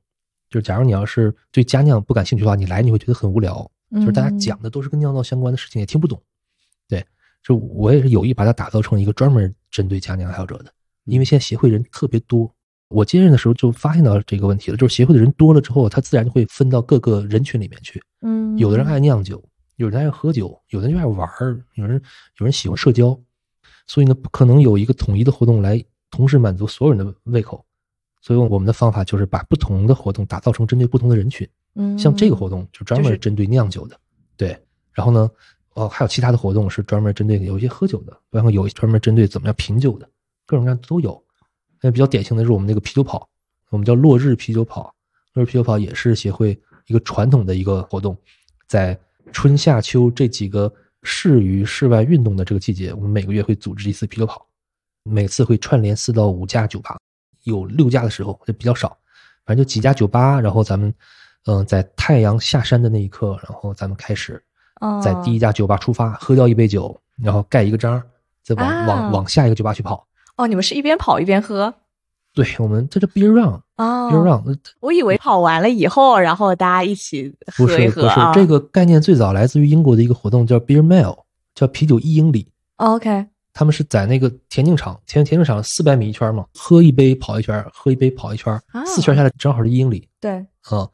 [0.50, 6.17] 就是假如你要是对佳酿不感兴趣的话，你来你会觉得很无聊，就是大家嗯讲的都是跟酿造相关的事情，也听不懂。
[7.48, 10.72] 对，就我也是有意把它打造成一个专门针对佳酿爱好者的，
[11.06, 12.54] 因为现在协会人特别多。
[12.90, 18.02] 我接任的时候就发现到这个问题了，就是协会的人多了之后，他自然就会分到各个人群里面去。
[18.22, 19.44] 嗯，有的人爱酿酒，
[19.76, 22.02] 有人爱喝酒，有的人就爱玩儿，有人
[22.40, 23.20] 有人喜欢社交，
[23.88, 27.66] 所以呢，不可能有一个统一的活动来同时满足所有人的胃口。
[28.22, 31.48] 所以我们的方法就是把不同的活动打造成针对不同的人群。
[31.76, 33.98] 嗯像这个活动就专门针对酿酒的，
[34.38, 34.58] 对。
[34.94, 35.30] 然后呢，
[35.78, 40.10] 哦，还有其他的活动是专门针对有一些喝酒的，然后有专门针对怎么样品酒的，
[40.48, 41.24] 各种各样都有。
[41.80, 43.30] 那比较典型的是我们那个啤酒跑，
[43.70, 44.92] 我们叫落日啤酒跑。
[45.34, 48.18] 落日啤酒跑也是协会一个传统的一个活动，
[48.68, 49.00] 在
[49.32, 54.44] 春夏秋这几个适于室外运动的这个季节，我们每个月会组织一次啤酒跑，
[55.04, 56.98] 每次会串联四到五家酒吧，
[57.44, 58.98] 有六家的时候就比较少，
[59.46, 60.92] 反正就几家酒吧，然后咱们
[61.46, 64.44] 嗯、在太阳下山的那一刻，然后咱们开始
[65.02, 68.02] 在第一家酒吧出发，喝掉一杯酒，然后盖一个章，
[68.44, 70.06] 再往、啊往往下一个酒吧去跑。
[70.36, 71.74] 哦，你们是一边跑一边喝
[72.34, 78.34] 对我们这叫 beer run，beer 哦 run，呃我以为跑完了以后，然后大家一起不喝一是不是喝啊。
[78.34, 81.18] 这个概念最早来自于英国的一个活动叫 beer mile，
[81.56, 82.48] 叫啤酒一英里。
[82.76, 90.34] OK，他们是在那个田径场，田田径场四百米一圈嘛，喝一杯跑一圈，喝一杯跑一圈，啊四圈下来正好是一英里对，
[90.70, 90.88] 嗯、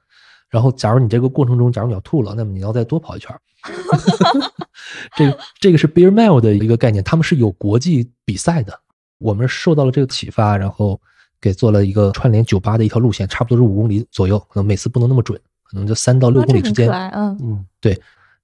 [0.49, 3.35] 然后，假如你这个过程中，假如你要吐了，那么你要再多跑一圈。
[5.15, 8.79] 这个这个是 beer mile 的一个概念，他们是有国际比赛的。
[9.19, 10.99] 我们受到了这个启发，然后
[11.39, 16.89] 给做了一个串联酒吧的一条路线，差不多是五公里左右，可能每次不能那么准，可能就三到六哦公里之间。
[16.89, 18.01] 嗯嗯，对，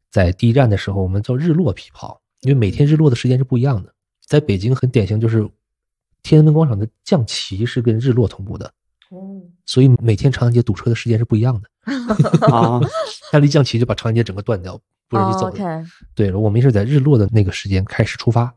[0.09, 3.93] 在第一站的时候，我们叫日落皮跑，因为每天日落的时间是不一样的。
[4.25, 5.49] 在北京很典型，就是
[6.23, 8.71] 天安门广场的降旗是跟日落同步的，
[9.09, 11.67] 哦，所以每天长安街堵车的时间是不一样的。
[12.47, 12.79] 啊，
[13.31, 14.79] 它离降旗就把长安街整个断掉，
[15.09, 15.85] 不让你走的。
[16.15, 18.53] 对，我们是在日落的那个时间开始出发，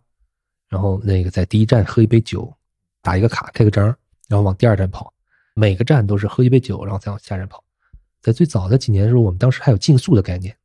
[0.69, 2.55] 然后那个在第一站喝一杯酒，
[3.01, 3.87] 打一个卡开个章，
[4.29, 5.13] 然后往第二站跑。
[5.55, 7.63] 每个站都是喝一杯酒，然后再往下站跑。
[8.21, 10.57] 在最早的几年的时候，我们当时还有竞速的概念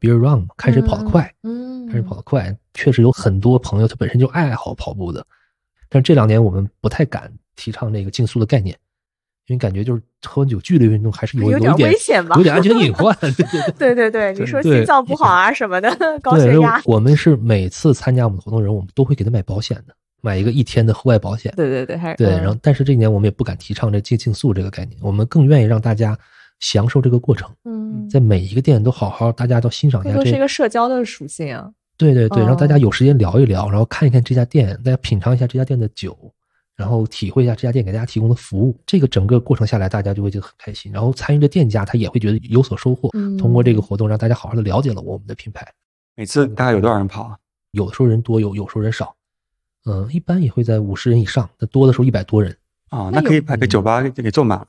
[0.00, 2.56] ，beer run 嘛，看谁跑得快，嗯，看谁跑得快。
[2.72, 5.26] 确实有很多朋友他本身就爱好跑步的，
[5.88, 8.78] 但是这两年我们不太敢提倡那个竞速的概念，
[9.48, 13.14] 因为感觉就是喝完酒剧烈运动还是有有点危险吧有点安全隐患。
[13.78, 14.32] 对对对。
[14.34, 15.90] 你说心脏不好啊什么的，
[16.22, 21.52] 高，血压，我们是每次参加我们的活动人，我们都会给他买保险的，买一个一天的户外保险。
[21.56, 26.16] 对对对，还是对，嗯然后但是这一年我们也不敢提倡这竞竞速这个概念，我们更愿意让大家
[26.60, 31.70] 享受这个过程，嗯，在每一个店都好好，大家都欣赏一下这更是一个社交的属性啊。
[31.96, 36.16] 对对对，让大家哦有时间聊一聊，然后看一看这家店，大家品尝一下这家店的酒，
[36.78, 38.74] 然后体会一下这家店给大家提供的服务。
[38.86, 43.10] 这个整个过程下来，大家就会觉得很开心，然后参与的店家他也会觉得有所收获。
[43.14, 45.66] 嗯通过这个活动，让大家好好的了解了我们的品牌。
[46.14, 47.36] 每次大概有多少人跑啊？
[47.72, 49.14] 有的时候人多，有有时候人少，
[49.86, 52.56] 嗯，一般也会在五十人以上，那多的时候一百多人。
[52.90, 54.66] 啊，那那可以有把个酒吧给给坐满了。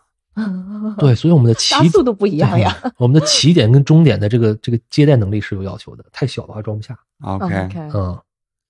[0.97, 2.75] 对，所以我们的起加速度不一样呀。
[2.97, 6.97] 我们的起点跟终点的这个这个接待能力是有要求的，太小的话装不下。
[7.21, 8.17] OK，OK，嗯，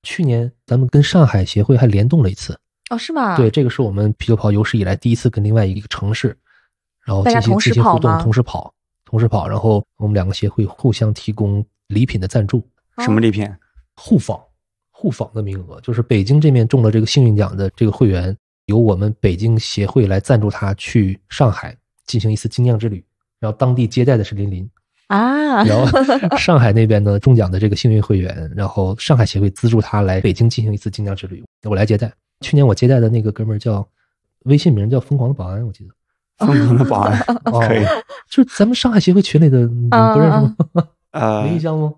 [0.04, 2.58] 去年咱们跟上海协会还联动了一次，
[2.90, 3.38] 哦，是吗？
[3.38, 6.36] 对，，这个是我们啤酒跑有史以来第一次跟另外一个城市，
[7.06, 8.74] 然后进行进行互动，同时跑，
[9.06, 13.48] 同时跑，然后我们两个协会互相提供礼品的赞助，什么礼品？
[13.96, 14.40] 互访
[14.92, 21.76] 互访的名额，就是北京这面中了这个幸运奖的这个会员，由我们北京协会来赞助他去上海
[22.06, 23.04] 进行一次精酿之旅，
[23.40, 24.70] 然后当地接待的是林林，
[25.08, 32.12] 啊，然后上海那边呢中奖的这个幸运会员，然后上海协会资助他来北京进行一次精酿之旅，我来接待。
[32.42, 33.88] 去年我接待的那个哥们儿叫
[34.46, 35.94] 微信名叫疯狂的保安，我记得。
[36.46, 37.20] 疯狂的保安
[37.52, 37.84] 哦可以。
[38.30, 40.56] 就是咱们上海协会群里的，你们不认识吗？
[41.12, 41.94] 呃没，印象吗？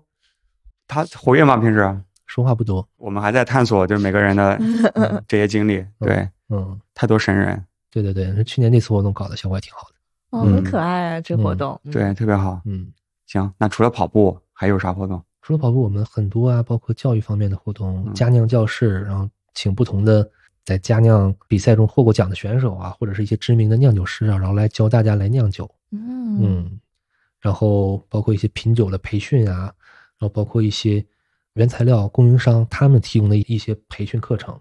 [0.88, 1.56] 他活跃吗？
[1.58, 4.56] 平时说话不多，我们还在探索，就是每个人的
[4.94, 5.84] 嗯这些经历。
[6.00, 11.78] 对，嗯，太多神人，对对对，去年那次活动搞得效果还挺好的，哦，很可爱啊，这活动。
[11.84, 12.60] 嗯对，，特别好。
[12.64, 12.90] 嗯。
[13.26, 15.22] 行，那除了跑步还有啥活动？
[15.40, 20.28] 除了跑步，我们很多啊，包括教育方面的活动，嗯佳酿教室，然后请不同的
[20.64, 26.40] 在佳酿比赛中获过奖的选手啊，或者是一些知名的酿酒师啊，然后来教大家来酿酒，嗯。
[26.42, 26.80] 嗯，
[27.40, 29.64] 然后包括一些品酒的培训啊，
[30.18, 31.04] 然后包括一些
[31.54, 34.58] 原材料供应商他们提供的一些培训课程，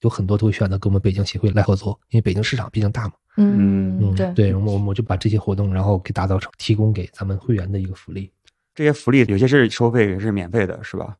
[0.00, 8.30] 有很多都会选择跟我们北京协会来合作，因为北京市场毕竟大嘛，嗯嗯，对对，我们我们就把这些活动，然后给打造成提供给咱们会员的一个福利，
[8.74, 11.16] 这些福利有些是收费，有些是免费的，是吧？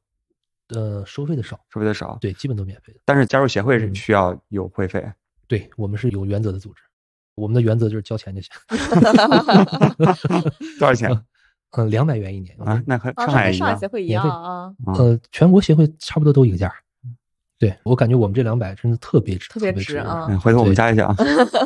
[0.69, 2.17] 呃，收费的少，收费的少。
[2.21, 3.01] 对，基本都免费的。
[3.05, 5.05] 但是加入协会是嗯需要有会费。
[5.47, 6.83] 对我们是有原则的组织，
[7.35, 8.51] 我们的原则就是交钱就行。
[10.79, 11.11] 多少钱
[11.77, 12.83] 嗯，两百元一年啊？
[12.87, 13.89] 那和啊，上海一样跟上海协。
[13.89, 16.73] 会一样啊，啊呃，全国协会差不多都一个价。
[17.59, 21.17] 对我感觉我们这两百真的特别值，特别别值啊嗯，回头我们加一下啊。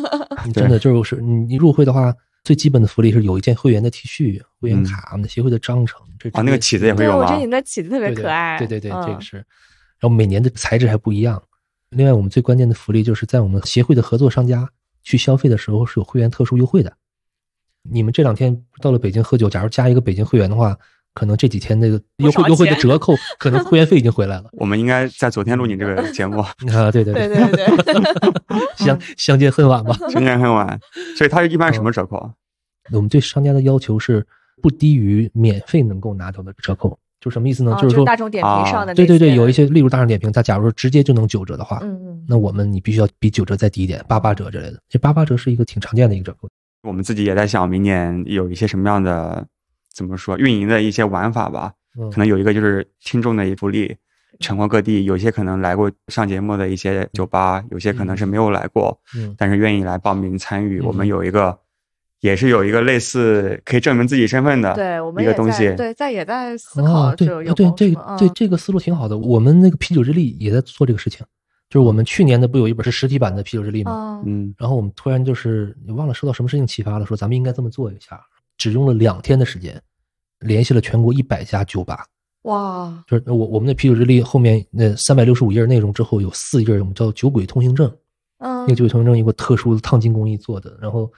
[0.55, 2.15] 真的就是你你入会的话，
[2.49, 6.01] 最基本的福利是有一件会员的 T 恤、会员卡、我们的协会的章程。
[6.19, 7.37] 这啊，那个起子也会对，有吗我觉得？
[7.37, 8.57] 你们的起子特别可爱。
[8.57, 9.37] 对对对，这个嗯是。
[9.37, 9.45] 然
[10.01, 11.43] 后每年的材质还不一样。
[11.91, 14.67] 另外，我们最关键的福利就是在我们协会的合作商家
[15.03, 16.91] 去消费的时候是有会员特殊优惠的。
[17.83, 20.75] 你们这两天到了北京喝酒，假如加一个北京会员的话，
[21.19, 24.45] 可能这几天那个优惠优惠的折扣，可能会员费已经回来了。
[24.57, 26.39] 我们应该在昨天录你这个节目，
[26.73, 27.99] 啊，对对对对对对，
[28.79, 29.93] 相相见恨晚吧。
[30.09, 30.79] 相见恨晚，
[31.17, 32.17] 所以它一般什么折扣？
[32.19, 32.31] 啊
[32.93, 34.25] 我们对商家的要求是
[34.63, 37.73] 不低于免费能够拿到的折扣，就什么意思呢？
[37.75, 44.81] 哦就是说，大众点评上的那对对对，有一些，例如大众点评，它假如说直接就能九折的话，嗯嗯，那我们你必须要比九折再低一点，八八折之类的。
[44.89, 46.49] 这八八折是一个挺常见的一个折扣。
[46.83, 49.47] 我们自己也在想，明年有一些什么样的
[49.99, 51.73] 怎么说运营的一些玩法吧。
[51.99, 53.97] 嗯，可能有一个就是听众的一福利，
[54.39, 60.79] 全国各地有些可能来过上节目的一些酒吧，有些可能是没有来过，嗯但是愿意来报名参与。
[60.79, 61.59] 嗯我们有一个，
[62.21, 65.75] 也是有一个类似可以证明自己身份的，对，我们一个东西。
[65.75, 69.19] 对在也在思考啊，对对这个对嗯这个思路挺好的。
[69.19, 71.27] 我们那个啤酒之力也在做这个事情，
[71.69, 73.91] 就是我们去年的不有一本是实体版的啤酒之力吗？
[73.91, 78.21] 啊嗯，然后我们突然就是你忘了受到什么事情启发了，说咱们应该这么做一下。
[78.57, 79.81] 只用了两天的时间，
[80.41, 82.05] 联系了全国一百家酒吧，
[82.43, 87.93] 哇，就是我我们的啤酒日历后面那三百六十五页内容之后有四页我们叫酒鬼通行证，
[88.39, 91.11] 嗯那个酒鬼通行证有个特殊的烫金工艺做的，然后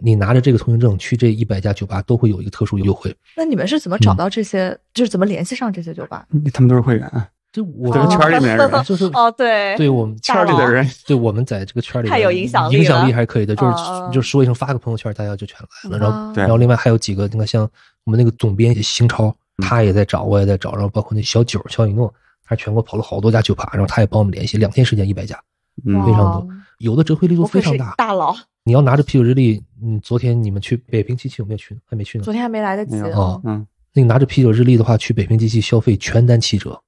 [0.00, 3.14] 你拿着这个通行证去这一百家酒吧都会有一个特殊优惠。
[3.36, 4.78] 那你们是怎么找到这些？
[4.94, 6.26] 就是怎么联系上这些酒吧？
[6.52, 7.10] 他们都是会员，
[7.52, 15.58] 就我这个圈里面的人 就是哦，对对我们圈里的人，对我们在这个圈里太有影响力影响力还是可以的，就是就说一声发个朋友圈，大家就全
[15.90, 15.98] 来了。
[15.98, 17.68] 然后然后另外还有几个，你看像
[18.04, 19.28] 我们那个总编辑邢超，
[19.58, 22.12] 嗯他也在找，我也在找，然后包括那小九肖雨诺，
[22.44, 25.36] 他全国跑了好多家酒吧，然后他也帮我们联系，两天时间一百家，
[25.84, 26.48] 嗯非常多，
[26.78, 27.94] 有的折回力度非常大。
[27.96, 28.34] 大佬，
[28.64, 31.80] 你要拿着啤酒日历，嗯，昨天你们去北平机器有没有去呢？
[31.84, 32.32] 还没去呢昨。
[32.32, 36.80] 天还没来得及没有哦嗯，那你拿着啤酒日历的话，去北平机器消费全单七折，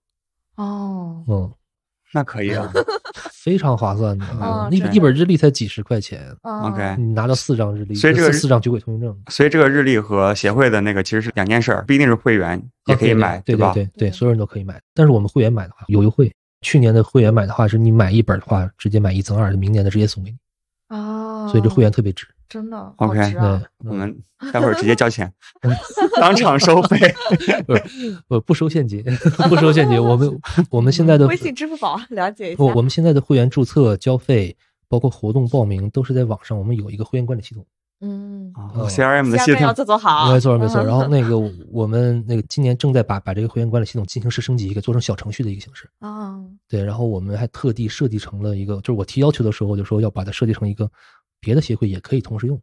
[0.62, 1.52] 哦，嗯，
[2.12, 2.72] 那可以啊。
[3.32, 4.24] 非常划算的。
[4.40, 9.22] 哦那真的一本日历才几十块钱，嗯 OK 你拿到四张日历，所以这个四四张酒鬼通行证。
[9.28, 13.72] 所以这个日历和协会的那个其实是两件事儿，不一定是会员也可以买，哦对吧？
[13.74, 14.80] 对对，对所有人都可以买。
[14.94, 20.36] 但是我们会员买的话有优惠，去年的会员买的话是你买一本的话直接买一赠二，明年的直接送给你，
[20.96, 22.28] 哦，所以这会员特别值。
[22.52, 24.14] 真的 OK，值啊对，我们
[24.52, 25.32] 待会儿直接交钱，
[26.20, 26.98] 当场收费。
[28.28, 29.02] 不不收现金，
[29.48, 29.98] 不收现金。
[30.02, 30.38] 我们
[30.68, 32.66] 我们现在的微信、支付宝了解一下不，。
[32.76, 34.54] 我们现在的会员注册、交费，
[34.86, 37.64] 包括活动报名，都是在网上，我们有一个会员管理系统。
[38.04, 40.82] 嗯，哦 CRM 的系统要统，做做好，没错没错。
[40.82, 41.38] 嗯然后那个
[41.70, 45.88] 我们那个今年正在把把这个会员管理系统进行式升级，给做成小程序的一个形式。
[46.00, 46.34] 啊，
[46.68, 50.90] 对，然后我们还特地设计成了一个，就是我提要求的时候就说要把它设计成一个
[51.42, 52.58] 别的协会也可以同时用。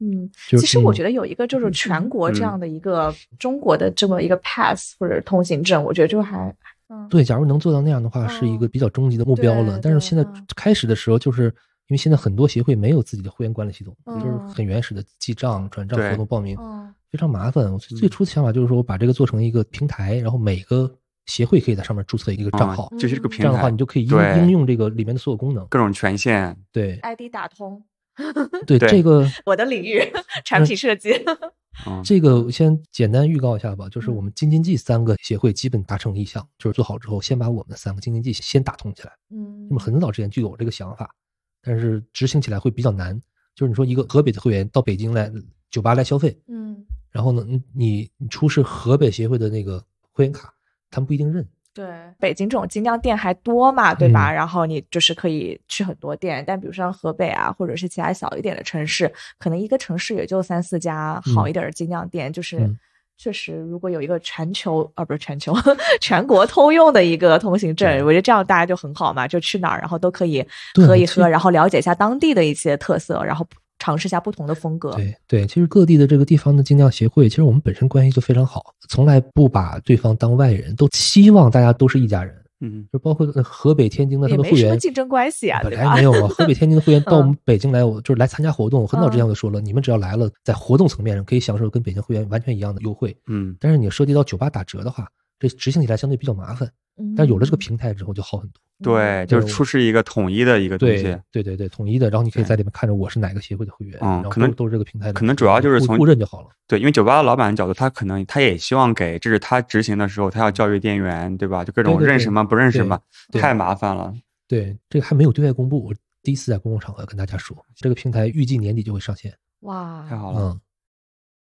[0.00, 6.54] 嗯，其实我觉得有一个就是全国这样的一个中国的这么一个 pass 或者通行证，我觉得就还
[6.88, 9.80] 嗯对，假如能做到那样的话，是一个哦比较终极的目标了。
[9.82, 11.44] 但是现在开始的时候，就是
[11.88, 17.72] 因为现在很多协会没有自己的会员管理系统，也就是嗯很原始的记账、转账、对活动报名，嗯非常麻烦。
[17.72, 20.88] 我最最初的想法就是说，我把这个做成一个平台，然后每个
[21.26, 25.66] 协会可以在上面注册一个账号，啊就是这个嗯平这样的话你，就可以应应用这个里面的所有功能。
[25.68, 26.56] 各种权限。
[26.70, 27.82] 对，ID 打通，
[28.66, 30.02] 对，对这个我的领域，
[30.44, 31.10] 产品设计，
[31.86, 39.12] 嗯，这个我先简单预告一下吧，就是嗯我们京津冀三个协会基本达成意向，就是做好之后，先把我们三个京津冀先打通起来。
[39.30, 41.14] 嗯那么很早之前就有这个想法，
[41.62, 43.18] 但是执行起来会比较难。
[43.54, 45.30] 就是你说一个河北的会员到北京来
[45.70, 50.54] 酒吧来消费，嗯，然后呢，你你你出示河北协会的那个会员卡，
[50.90, 51.46] 他们不一定认。
[51.78, 51.86] 对，
[52.18, 54.32] 北京这种精酿店还多嘛，对吧？
[54.32, 62.58] 嗯然后你就是可以去很多店，但比如像河北啊，或者是其他小一点的城市，可能一个城市也就三四家好一点的精酿店，就是。
[62.58, 62.76] 嗯
[63.20, 65.52] 确实，如果有一个全球啊，不是全球，
[66.00, 70.40] 全国通用的一个通行证，我觉得这样大家就很好嘛，就去哪儿，然后都可以
[70.86, 73.44] 喝一喝，然后了解一下当地的一些特色，然后
[73.78, 74.92] 尝试一下不同的风格。
[74.92, 82.34] 对对，其实各地的这个地方的精酿协会，其实我们本身关系就非常好，从来不把对方当外人，都希望大家都是一家人。
[82.60, 85.72] 嗯，就包括呃河北、天津的他也的会员，竞争关系啊，本？
[85.72, 86.26] 来没有啊。
[86.26, 88.82] 河北、天津的会员 到我们嗯北京来，我就是来参加活动。
[88.82, 93.16] 我很早之前嗯我就说了，你们只要来了，在活动层面上可以享受跟北京会员完全一样的优惠。
[93.28, 95.08] 嗯，但是你涉及到酒吧打折的话，
[95.38, 96.68] 这执行起来相对比较麻烦。
[96.98, 98.60] 嗯但有了这个平台之后就好很多。
[98.80, 101.02] 对，就是出示一个统一的一个东西。
[101.32, 106.48] 对对对，统一的，然后你可以在里面看着我是哪个协会的会员，然后嗯可能都都是这个平台的，可能主要就是从互认就好了。
[106.68, 111.64] 对，因为酒吧的老板的角度，他可能他也希望给，这是他执行的时候，他要教育店员，对吧？
[111.64, 113.00] 就各种认识吗不认识吗，
[113.32, 114.14] 太麻烦了。
[114.46, 119.36] 对，这个还没有对外公布，我第一次在公共场合跟大家说，这个平台预计年底就会上线。
[119.62, 120.60] 哇，太好了，嗯，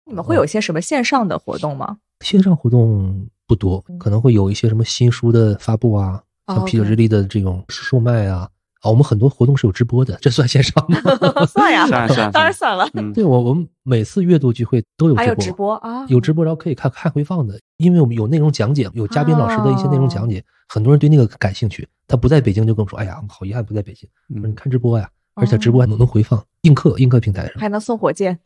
[0.04, 1.98] 你们会有一些什么线上的活动吗？
[2.20, 8.48] 线上活动不多，可能会有一些什么新书的发布啊，像哦啤酒日历的这种售卖啊。
[8.82, 10.98] 啊，我们很多活动是有直播的，这算线上吗？
[11.48, 12.86] 算呀，算算当然算了。
[12.92, 21.88] 嗯，对我，我们每次月度聚会都有直播，还有直播啊，有直播，然后可以看看回放的，因为我们有内容讲解，有嘉宾老师的一些内容讲哦解，很多人对那个感兴趣。
[22.06, 28.38] 他不在北京就跟我说：“哎呀，好遗憾不在北京。”我说：“你嗯看直播呀，而且直播还能能回放，映客映客平台上，还能送火箭。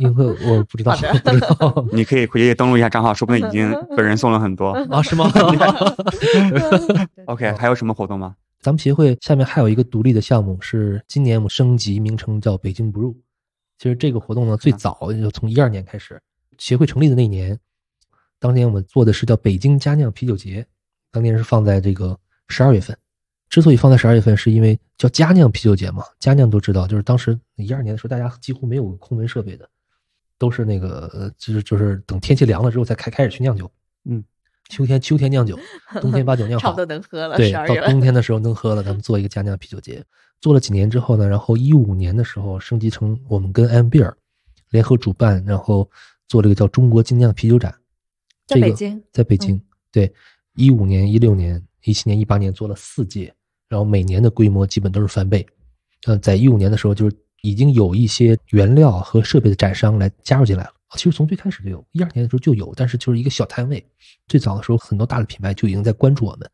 [0.00, 4.70] 映客我不知道，不知道 你可以回去登录一下账号，说不定已经 本人送了很多。
[4.90, 5.02] 啊？
[5.02, 5.30] 是吗？
[7.26, 8.34] OK，还有什么活动吗？
[8.60, 13.14] 咱们协会下面还有一个独立的项目，是今年我们升级名称叫“北京不入”。
[13.78, 16.18] 其实这个活动呢，最早就从一二年开始，
[16.56, 17.58] 协会成立的那年，
[18.40, 20.64] 当年我们做的是叫北京佳酿啤酒节，
[21.12, 22.18] 当年是放在这个
[22.48, 22.96] 十二月份。
[23.50, 29.68] 之所以放在十二月份，是因为叫佳酿啤酒节嘛，佳酿都知道，就是当时一二年的时候，大家几乎没有空温设备的，
[30.38, 33.70] 都是那个呃就是就是等天气凉了之后才开开始去酿酒。
[34.04, 34.22] 嗯，
[34.68, 35.58] 秋天秋天酿酒，
[36.00, 37.36] 冬天把酒酿 好，差不多能喝了。
[37.36, 40.04] 对，到冬天的时候能喝了，咱们做一个佳酿啤酒节。
[40.40, 44.12] 做了几年之后呢，然后一五年的时候升级成我们跟 M Beer
[44.70, 45.90] 联合主办，然后
[46.28, 47.74] 做这个叫中国精酿啤酒展。
[48.46, 50.12] 这个在北京在北京，对，
[50.54, 53.34] 一五年、一六年、一七年、一八年做了四届，
[53.68, 55.46] 然后每年的规模基本都是翻倍。
[56.06, 60.70] 嗯，在一五年的时候就是已经有一些原料和设备的展商来加入进来了。
[60.96, 63.84] 其实从最开始就有，一二年的时候就有，但是就是一个小摊位。
[64.28, 66.48] 最早的时候，很多大的品牌就已经在关注我们。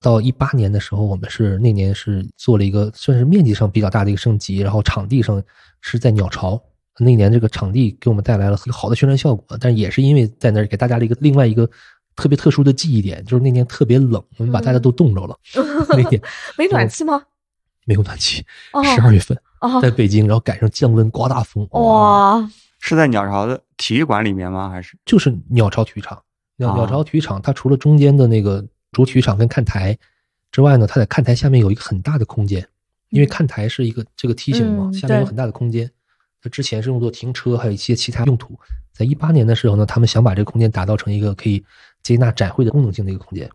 [0.00, 5.42] 到一八年的时候，我们是那年是做了一个算是面积上比较大的一个升级，然后场地上
[5.80, 6.62] 是在鸟巢。
[6.98, 11.68] 那年这个场地给我们带来了很好的宣传效果，但也是因为在那儿给大家了一个另外一个
[12.20, 15.38] 特别特殊的记忆点，就是那年特别冷，我们把大家都冻着了。
[15.88, 16.20] 那年
[16.58, 17.22] 没暖气吗？
[17.86, 22.46] 没有暖气，哦十二月份哦在北京，然后赶上降温刮大风，哇，
[22.78, 24.68] 是在鸟巢的体育馆里面吗？
[24.68, 26.22] 还是就是鸟巢体育场。
[26.56, 28.62] 鸟啊鸟巢体育场，它除了中间的那个
[28.92, 29.96] 主体育场跟看台
[30.52, 32.68] 之外呢，它在看台下面有一个很大的空间，
[33.08, 35.90] 因为看台是一个这个梯形嘛，嗯下面有很大的空间。
[36.42, 38.58] 它之前是用作停车，还有一些其他用途。
[38.92, 41.62] 在一八年的时候呢，他们想把这个空间打造成一个可以
[42.02, 43.48] 接纳展会的功能性的一个空间。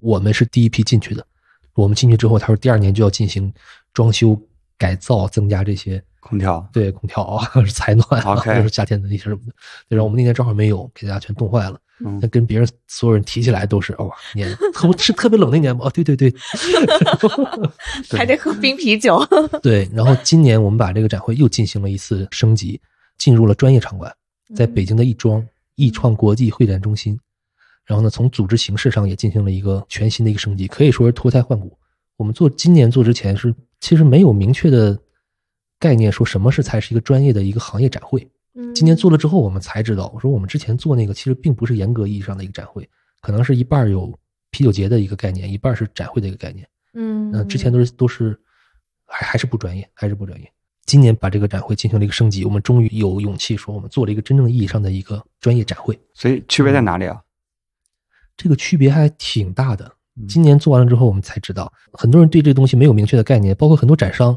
[0.00, 1.26] 我们是第一批进去的。
[1.74, 3.52] 我们进去之后，他说第二年就要进行
[3.92, 4.40] 装修
[4.78, 6.68] 改造，增加这些空调？
[6.72, 8.06] 对，空调啊， 采暖
[8.44, 9.52] 就是夏天的那些什么的。
[9.88, 11.78] 对，然后我们那年正好没有，给大家全冻坏了。
[12.04, 15.86] 嗯那跟别人所有人提起来都是哇，年特是特别冷那年吗？
[15.86, 16.28] 哦，对对对，
[18.10, 19.24] 对 还得喝冰啤酒。
[19.62, 19.88] 对。
[19.92, 22.80] 然后今年我们把这个展会又进行了一次升级，
[23.16, 24.12] 进入了专业场馆，
[24.56, 25.44] 在北京的亦庄
[25.76, 27.18] 亦创国际会展中心。
[27.84, 31.76] 然后呢，从组织形式上也进行了一个全新的一个升级，可以说是脱胎换骨。
[32.16, 34.98] 我们做今年做之前是其实没有明确的
[35.78, 38.26] 概念，说什么是才是一个专业的一个行业展会。
[38.72, 42.88] 今年做了之后，我们才知道，我说我们之前做那个其实并不是严格意义上的一个展会，
[43.20, 44.16] 可能是一半有
[44.50, 46.64] 啤酒节的一个概念，一半是展会的一个概念。
[46.94, 48.38] 嗯，那之前都是都是
[49.06, 50.48] 还还是不专业，还是不专业。
[50.86, 55.98] 今年把这个展会进行了一个升级，我们终于有勇气说我们做了一个真正意义上的一个专业展会。
[56.14, 57.20] 所以区别在哪里啊？
[58.36, 60.26] 这个区别还挺大的嗯。
[60.26, 64.36] 今年做完了之后，我们才知道，很多人对这东西没有明确的概念，包括很多展商。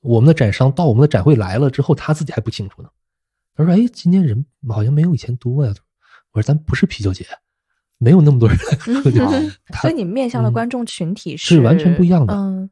[0.00, 2.88] 我们的展商到我们的展会来了之后，他自己还不清楚呢。
[3.56, 5.72] 他说：“哎，今年人好像没有以前多呀。”
[6.32, 7.24] 我说：“咱不是啤酒节，
[7.96, 9.24] 没有那么多人来喝酒。
[9.24, 9.50] 嗯
[9.80, 12.68] 所以你面向的嗯观众群体是完全不一样的嗯，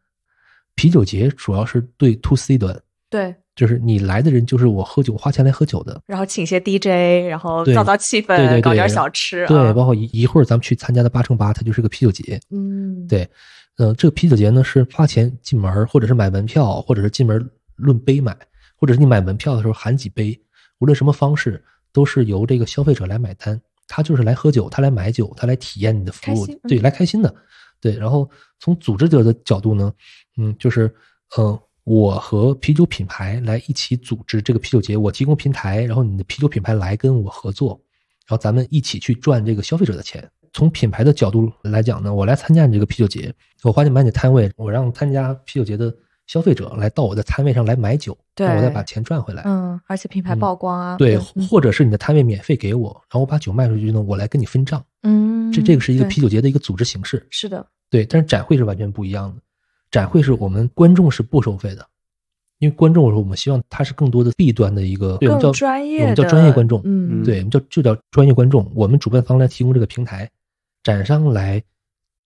[0.74, 3.34] 啤酒节主要是对 to C 端，对。
[3.54, 6.00] 就是你来的人就是我喝酒花钱来喝酒的。
[6.06, 9.46] 然后请些 DJ，然后对造造气氛，对对对搞点小吃。
[9.46, 12.40] 对，啊包括一一会儿咱们去参加的八乘八，它就是个啤酒节。
[12.50, 13.28] 嗯，对，
[13.76, 18.36] 呃，这个啤酒节呢是花钱进门，或者是买门票，或者是进门论杯买，
[18.76, 20.40] 或者是你买门票的时候含几杯，
[20.78, 23.60] 无论什么方式，都是由这个消费者来买单。
[23.88, 27.34] 他就是来喝酒，他来买酒，他来体验你的服务对，嗯来开心的。
[27.78, 29.92] 对，然后从组织者的角度呢，
[30.38, 30.90] 嗯，就是
[31.36, 37.80] 呃，我和啤酒品牌来一起组织这个啤酒节，我提供平台，然后你的啤酒品牌来跟我合作，
[38.26, 40.28] 然后咱们一起去赚这个消费者的钱。
[40.52, 45.92] 从品牌的角度来讲呢，我来参加你这个啤酒节，我花钱买你的摊位，我让参加啤酒节的
[46.26, 49.42] 消费者来到我的摊位上来买酒，我再把钱赚回来。
[49.44, 54.84] 嗯，而且品牌嗯曝光啊，对，嗯或者是你的摊位免费给我，然后我把酒卖出去呢，我来跟你分账。
[55.02, 57.26] 嗯，这这个是一个啤酒节的一个组织形式。
[57.30, 59.42] 是的，对，但是展会是完全不一样的。
[59.92, 61.86] 展会是我们观众是不收费的，
[62.58, 68.68] 因为观众说我们希望他是更多的 B 端的一个，对我们叫专业我们叫专业观众，嗯，对，我们叫就叫专业观众。
[68.74, 70.28] 我们主办方来提供这个平台，
[70.82, 71.62] 展商来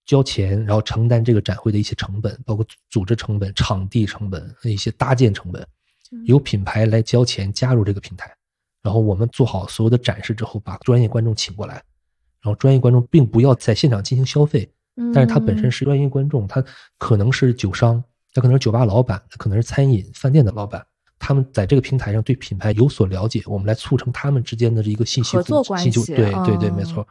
[0.05, 5.61] 交钱，然后承担这个展会的一些成本，包括组组织成本、场地成本、一些搭建成本，
[6.13, 8.33] 嗯由品牌来交钱加入这个平台，
[8.83, 11.75] 然后我们做好所有的展示之后，把专业观众请过来，
[12.41, 14.76] 然后专业观众并不要在现场进行消费，嗯，
[15.13, 16.65] 但是他本身是专业观众，他
[16.99, 20.85] 可能是酒商，他可能是酒吧老板，他可能是餐饮饭店的老板，
[21.19, 27.07] 他们在这个平台上对品牌有所了解，我们来促成他们之间的这一个信息互合作关信息系对对对，嗯没错。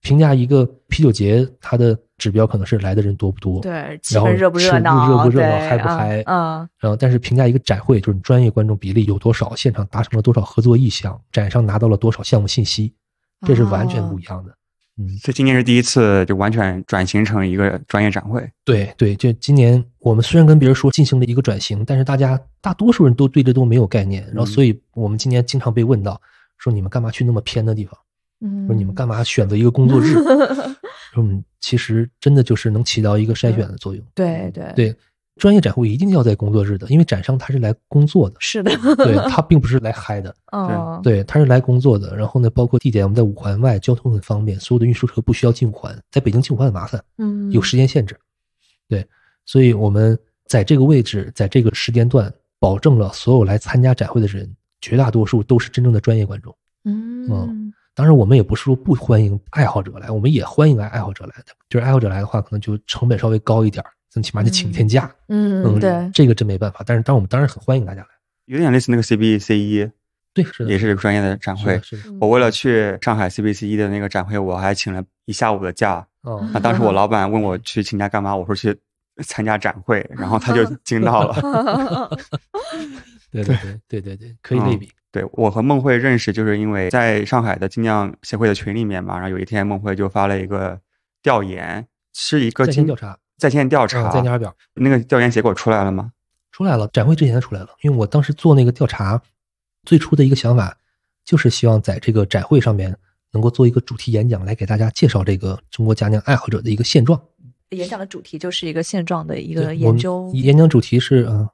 [0.00, 3.72] 评价一个啤酒节，它的指标可能是来的人多不多，对
[4.12, 12.94] 然后氛热不是热闹，热不热闹，对嗨不嗨，嗯，然后但是评价一个展会，就是你专业观众比例有多少，现场达成了多少合作意向，展商拿到了多少项目信息，
[13.44, 14.54] 这是完全不一样的。
[14.98, 18.44] 嗯，这今年是第一次就完全转型成一个专业展会。
[18.64, 26.20] 对对，就今年我们虽然跟别人说进行了一个转型，但是大家大多数人都对这都没有概念，然后嗯所以我们今年经常被问到，
[26.58, 27.96] 说你们干嘛去那么偏的地方？
[28.40, 30.14] 嗯，说你们干嘛选择一个工作日？
[31.14, 34.04] 说我们其实真的就是能起到一个筛选的作用。
[34.14, 34.96] 对对，对，
[35.38, 40.34] 专业展会一定要在工作日的，因为展商他是来工作的，是的，对 他并不是来嗨的。
[40.52, 42.16] 哦，对，他是来工作的。
[42.16, 48.14] 然后呢，包括地点，我们在五环外，交通很方便，所有的运输车不需要进五环，在北京进五环很麻烦，嗯，有时间限制。
[48.88, 49.06] 对，
[49.46, 56.54] 所以我们在这个位置，在这个时间段，保证了所有来参加展会的人，绝大多数都是真正的专业观众。
[56.84, 61.52] 嗯，当然，我们也不是说不欢迎爱好者来，我们也欢迎爱爱好者来的。
[61.68, 65.10] 就是爱好者来的话，可能就成本稍微高一点儿，最起码得请一天假。
[65.28, 66.82] 嗯，对，这个真没办法。
[66.86, 68.08] 但是，当然我们当然很欢迎大家来。
[68.46, 69.90] 有点类似那个 CBC 一
[70.34, 71.80] 对，是的，也是一个专业的展会。
[72.20, 76.06] 我为了去上海 CBC 一的那个展会，我还请了一下午的假。
[76.22, 78.76] 哦，那当时我 老板问我去请假干嘛，我说去
[79.24, 82.10] 参加展会，然后他就 惊到了。
[83.30, 84.88] 对对对对对对，可以类比。
[85.10, 90.78] 对我和孟慧认识，就是因为在上海的精酿协会的群里面嘛，然后有一天孟慧就发了一个
[91.22, 96.12] 调研，是一个精调查，在线调查，嗯在查表那个调研结果出来了吗？
[96.50, 97.68] 出来了，展会之前出来了。
[97.82, 99.22] 因为我当时做那个调查，
[99.84, 100.76] 最初的一个想法
[101.24, 102.96] 就是希望在这个展会上面
[103.32, 107.20] 能够做一个主题演讲，来给大家介绍这个中国佳酿爱好者的一个现状。
[107.70, 110.30] 演讲的主题就是一个现状的一个研究。
[110.34, 111.48] 演讲主题是呃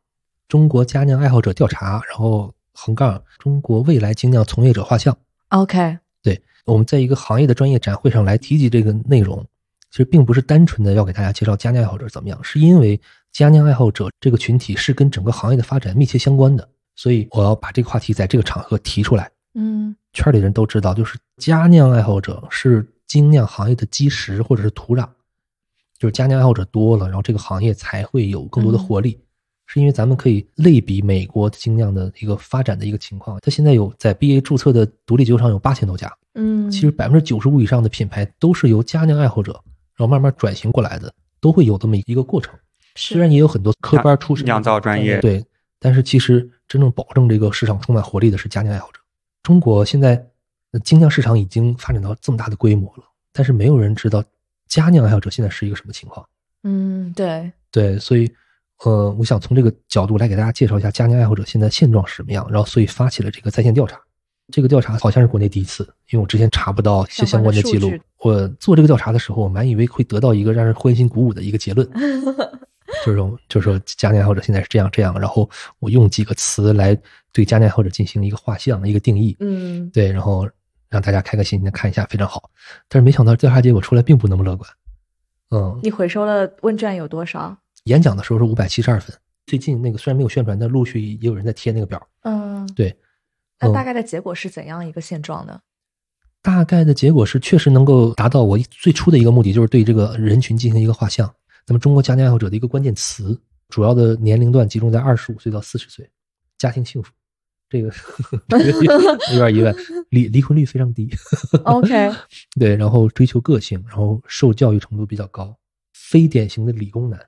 [0.48, 5.14] 中国佳酿爱好者调查，然后横杠中国未来精酿从业者画像。
[5.48, 9.44] OK，对，我们在一个行业的专业展会上来提及这个内容，
[9.94, 19.30] 其实并不是单纯的要给大家介绍佳酿爱好者怎么样，是因为佳酿爱好者这个群体是跟整个行业的发展密切相关的，所以我要把这个话题在这个场合提出来。
[19.54, 25.08] 嗯圈里人都知道，就是佳酿爱好者是精酿行业的基石或者是土壤，
[25.96, 29.20] 就是佳酿爱好者多了，然后这个行业才会有更多的活力。
[29.66, 39.62] 是因为咱们可以类比美国精酿的一个发展的一个情况，它现在有在 BA 注册的独立酒厂有八千多家，嗯，其实百分之九十五以上的品牌都是由佳酿爱好者
[39.96, 42.54] 然后慢慢转型过来的，都会有这么一个过程。
[42.96, 45.44] 虽然也有很多科班出身酿造专业对，
[45.80, 49.00] 但是其实真正保证这个市场充满活力的是家酿爱好者。
[49.42, 50.24] 中国现在
[50.70, 54.22] 呃精酿市场已经发展到这么大的规模了，但是没有人知道
[54.68, 56.24] 家酿爱好者现在是一个什么情况。
[56.62, 58.32] 嗯对，对，所以
[58.84, 64.00] 呃，我想从这个角度来给大家介绍一下家酿爱好者现在现状是什么样，然后所以发起了这个在线调查。
[64.52, 67.92] 这个调查好像是国内第一次，因为我之前查不到一些相关的记录。
[68.18, 71.88] 我做这个调查的时候，我满以为会得到一个让人欢欣鼓舞的一个结论，
[73.04, 76.96] 就是说，就是说佳酿爱好者现在是这样这样，然后我用几个词来
[77.32, 80.48] 对佳酿爱好者进行一个画像、一个定义，嗯对，然后
[80.88, 82.50] 让大家开开心心的看一下，非常好。
[82.88, 84.70] 但是没想到调查结果出来并不那么乐观。
[85.50, 87.56] 嗯，你回收了问卷有多少？
[87.84, 89.14] 演讲的时候是五百七十二分，
[89.46, 92.00] 最近那个虽然没有宣传，但陆续也有人在贴那个表。
[92.22, 92.96] 嗯，对，嗯
[93.60, 95.60] 那大概的结果是怎样一个现状呢？
[96.42, 101.32] 大概的结果是确实能够达到我最初的一个目的，就是对这个人群进行一个画像。
[101.66, 103.40] 那么中国家庭爱好者的一个关键词，
[103.70, 106.10] 主要的年龄段集中在二十五岁到四十岁，
[106.58, 107.10] 家庭幸福，
[107.70, 107.90] 这个
[108.48, 108.82] 这 个
[109.32, 109.74] 有点意外，
[110.10, 111.08] 离离婚率非常低。
[111.64, 112.12] OK，
[112.60, 115.56] 对，然后追求个性，然后受教育程度比较高，
[115.94, 117.18] 非典型的理工男。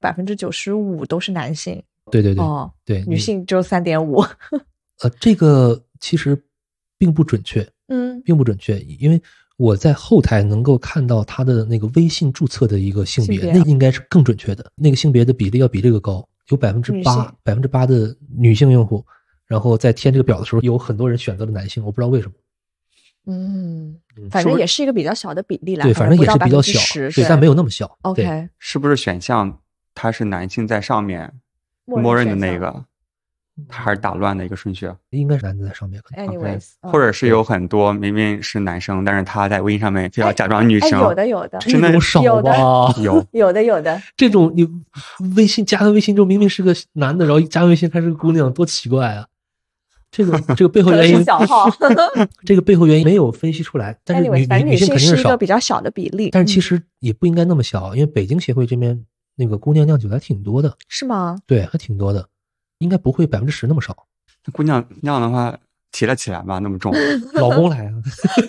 [0.00, 1.80] 百分之九十五都是男性
[2.10, 4.20] 对对对、哦，对，女性只有三点五。
[5.00, 6.40] 呃，这个其实
[6.98, 9.20] 并不准确，嗯并不准确，因为
[9.56, 19.04] 我在后台能够看到他的那个微信注册的一个性别，性别那个应该是更准确的，那个性别的比例要比这个高，有百分之八，百分之八的女性用户，
[19.46, 22.32] 然后在填这个表的时候，有很多人选择了男性，我不知道为什么。
[23.26, 25.84] 嗯嗯，反正也是一个比较小的比例啦。
[25.84, 27.86] 对，反正也是比较小，十，对，但没有那么小。
[28.14, 29.60] 对 OK，是不是选项
[29.94, 31.32] 它是男性在上面，
[31.84, 32.84] 默认的那个，
[33.68, 36.26] 它还是打乱的一个顺序啊应该是男的在上面，可能。
[36.26, 42.94] Anyways，嗯或者是有很多明明是男生，但是他在微信上面非要假装女哎，生，有的有的真的有少有的吧？
[43.02, 44.68] 有 有的有的，这种你
[45.36, 49.26] 微信加了微信之后，明明是个男的，然后一加微信还是个姑娘，多奇怪啊！
[50.10, 51.70] 这个这个背后原因，小号。
[52.44, 56.28] 这个背后原因没有分析出来，但是女 Anyways，女女性性肯定少是一个，比较小的比例。
[56.30, 59.02] 但是其嗯实也不应该那么小，因为北京协会这边
[59.36, 61.38] 那个姑娘酿酒还挺多的，是吗？
[61.46, 62.28] 对，还挺多的，
[62.82, 63.96] 应该不会百分之十那么少。
[64.44, 65.56] 那姑娘那样的话
[65.92, 66.92] 提了起来吧，那么重
[67.34, 67.92] 老公来啊，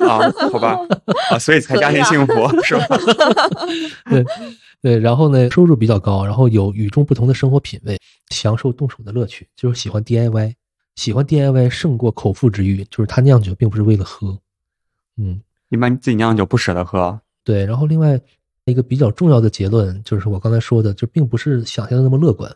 [0.08, 0.78] 啊，好吧
[1.30, 2.98] 啊，所以才家庭幸福是吧？
[4.10, 4.26] 对
[4.82, 7.98] 对，然后呢，收入比较高，然后有与众不同的生活品味，
[8.30, 10.54] 享受动手的乐趣，就是喜欢 DIY，
[10.96, 14.40] 喜欢 DIY 胜过口腹之欲，就是他酿酒并不是为了喝，
[15.18, 18.20] 嗯，一般自己酿酒不舍得喝，对，然后另外
[18.66, 22.50] 一个比较重要的结论就是我刚才说的，就并不是想象的那么乐观。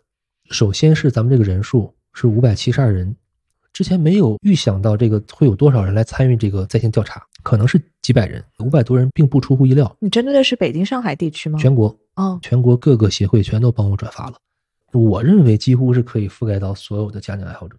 [0.49, 3.15] 首先是咱们这个人数是五百七十二人，
[3.73, 9.95] 之前没有预想到这个会有多少人来参与这个在线调查，可能是几百人，五百多人并不出乎意料。
[9.99, 11.59] 你针对的是北京、上海地区吗？
[11.59, 14.37] 全国哦，全国各个协会全都帮我转发了，
[14.93, 17.77] 我认为几乎是可以覆盖到所有的家酿爱好者。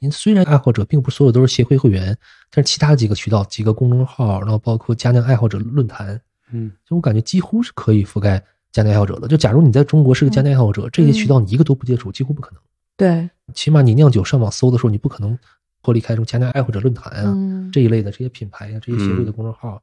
[0.00, 2.14] 您虽然爱好者并不所有都是协会会员，
[2.50, 6.20] 但是其他几个渠道、几个公众号，然后包括家酿爱好者论坛，
[6.52, 9.28] 嗯，就我感觉几乎是可以覆盖家酿爱好者的。
[9.28, 12.60] 就假如你在中国是个家酿爱好者，这些渠道你一个都不接触，几乎不可能。
[12.96, 15.38] 对，起码你酿酒上网搜的时候，你不可能
[15.82, 19.80] 脱离开什么家酿爱好者论坛啊、嗯，这一类的这些品牌啊、这些协会的嗯公众号。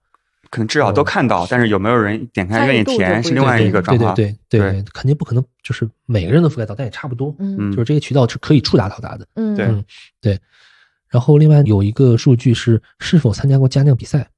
[0.52, 4.14] 可能至少都看到，但是有没有人点开愿意填是另外一个状况。
[4.16, 7.36] 对对对肯定不可能就是每个人都覆盖到，但也差不多。
[7.40, 9.26] 嗯嗯就是这些渠道是可以触达到达的。
[9.34, 9.84] 嗯
[10.22, 10.40] 对。
[11.10, 14.30] 然后另外有一个数据是是否参加过家酿比赛，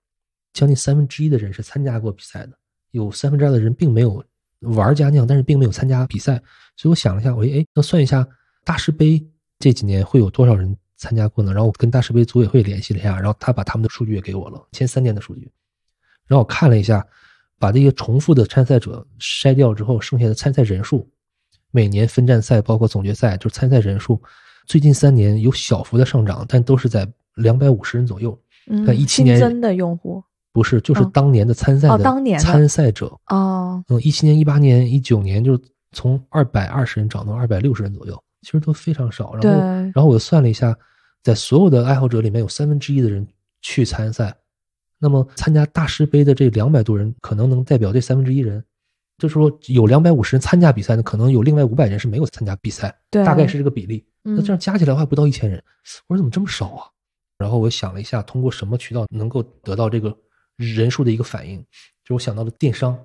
[0.53, 2.53] 将近三分之一的人是参加过比赛的，
[2.91, 4.23] 有三分之二的人并没有
[4.61, 6.41] 玩家酿，但是并没有参加比赛。
[6.75, 8.27] 所以我想了一下，我哎，那算一下
[8.63, 9.25] 大师杯
[9.59, 11.51] 这几年会有多少人参加过呢？
[11.53, 15.51] 然后我跟大师杯组委会联系了一下，然后他把他们的数据也给我了，前三年的数据。
[16.27, 17.05] 然后我看了一下，
[17.57, 21.09] 把这些重复的参赛者筛掉之后，剩下的参赛人数，
[21.71, 24.21] 每年分站赛包括总决赛，就是参赛人数，
[24.65, 28.39] 最近三年有小幅的上涨，但都是在两百五十人左右。
[28.69, 39.33] 嗯看17年新增的用户不是，就是哦当年的参赛的哦当年的参赛者，哦，嗯，一七年、一八年、一九年，就是从二百二十人涨到二百六十人左右，其实都非常少。
[39.33, 40.75] 然对后，然后我又算了一下，
[41.23, 43.25] 在所有的爱好者里面有三分之一的人
[43.61, 44.35] 去参赛，
[44.99, 48.63] 那么参加大师杯的这两百多人，可能能代表这三分之一人。
[49.19, 54.05] 就是说，有两百五十人参加比赛的，可能有另外五百人是没有参加比赛，对大概是这个比例。
[54.25, 55.59] 嗯那这样加起来的话，不到一千人。
[56.07, 56.85] 我说怎么这么少啊？
[57.39, 60.15] 然后我想了一下，通过什么渠道能够得到这个
[60.57, 61.63] 人数的一个反应？
[62.03, 62.97] 就我想到了电商，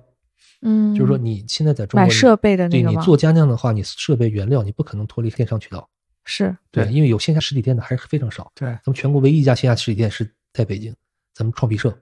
[0.61, 5.89] 嗯，就是说你现在在中国你买设备的那个吗对你做家酿的话，你设备原料你不可能脱离电商渠道，
[6.25, 8.51] 是对因为有线下实体店的还是非常少。
[8.55, 10.95] 对咱们全国唯一一家线下实体店是在北京，
[11.33, 11.95] 咱们创皮社，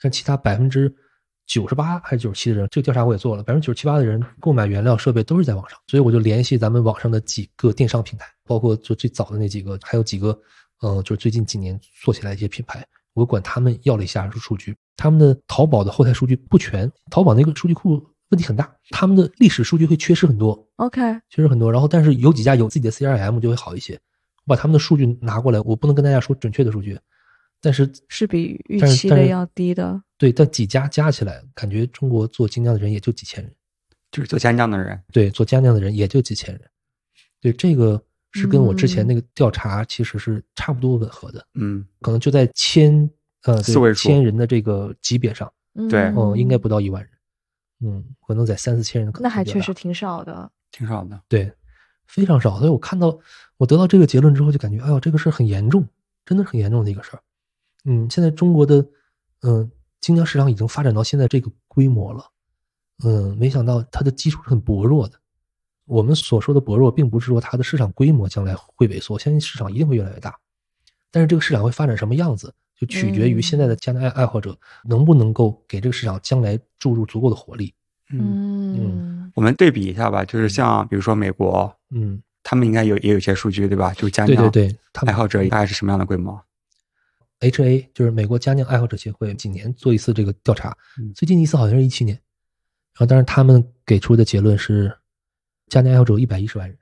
[0.00, 0.94] 但其他百分之
[1.44, 10.38] 九十八还是九十七的人，这个调查我也做了，百分之九十七八的人购买原料设备都是在网上，所以我就联系咱们网上的几个电商平台，包括就最早的那几个，还有几个，
[10.82, 12.86] 呃，就是最近几年做起来一些品牌，
[13.18, 18.00] 我管他们要了一下数据，他们的淘宝的后台数据不全，淘宝那个数据库
[18.30, 21.72] 问题很大，他们的历史数据会缺失很多，OK，缺失很多。
[21.72, 23.98] 然后，但是有几家有自己的 CRM 就会好一些。
[24.44, 26.98] 我把他们的数据拿过来，我不能跟大家说准确的数据，
[27.60, 30.00] 但是是比预期的要低的。
[30.16, 33.52] 对，但几家加起来，感觉中国做精酿的人也就几千人，
[34.10, 36.62] 就是做精酿的人，对，做精酿的人也就几千人。
[37.40, 38.02] 对，这个
[38.32, 43.08] 是跟我之前嗯那个调查其实是差不多吻合的，嗯，可能就在千
[43.44, 45.50] 呃四位数千人的这个级别上，
[45.88, 47.10] 对嗯哦、应该不到一万人，
[47.80, 50.50] 嗯，可能在三四千人可能那还确实挺少的。
[50.70, 51.18] 挺少的。
[51.28, 51.50] 对，
[52.06, 52.58] 非常少。
[52.58, 53.18] 所以我看到
[53.56, 55.88] 我得到这个结论之后，就感觉，哎呦，这个事儿很严重，
[56.26, 57.22] 真的是很严重的一个事儿。
[57.86, 58.86] 嗯，现在中国的
[59.40, 59.70] 嗯
[60.00, 62.30] 精酿市场已经发展到现在这个规模了，
[63.02, 65.18] 嗯，没想到它的基础是很薄弱的。
[65.88, 70.38] 我们所说的薄弱，并不是说它的市场规模将来会萎缩，相信市场一定会越来越大。
[71.10, 77.72] 但是这个市场会发展什么样子，就取决于现在的家酿爱爱好者能不能够给这个市场将来注入足够的活力。
[78.10, 83.92] 嗯，嗯，我们对比一下吧，就是像比如说美国，嗯，他们应该有也有一些数据，对吧？
[83.94, 86.38] 就是家对酿对对，他们爱好者大概是什么样的规模
[87.40, 92.14] ？HA 就是美国家酿爱好者协会，几年做一次这个调查嗯，最近一次好像是一七年，
[92.94, 94.94] 然后但是他们给出的结论是，
[95.68, 96.76] 家酿爱好者有一百一十万人，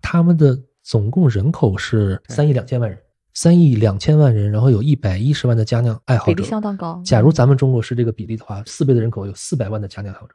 [0.00, 2.98] 他们的总共人口是对三亿两千万人，
[3.34, 7.00] 三亿两千万人，然后有一百一十万的家酿爱好者，比例相当高。
[7.04, 10.34] 假如咱们中国是这个比例的话，四倍的人口有四百万的家酿爱好者，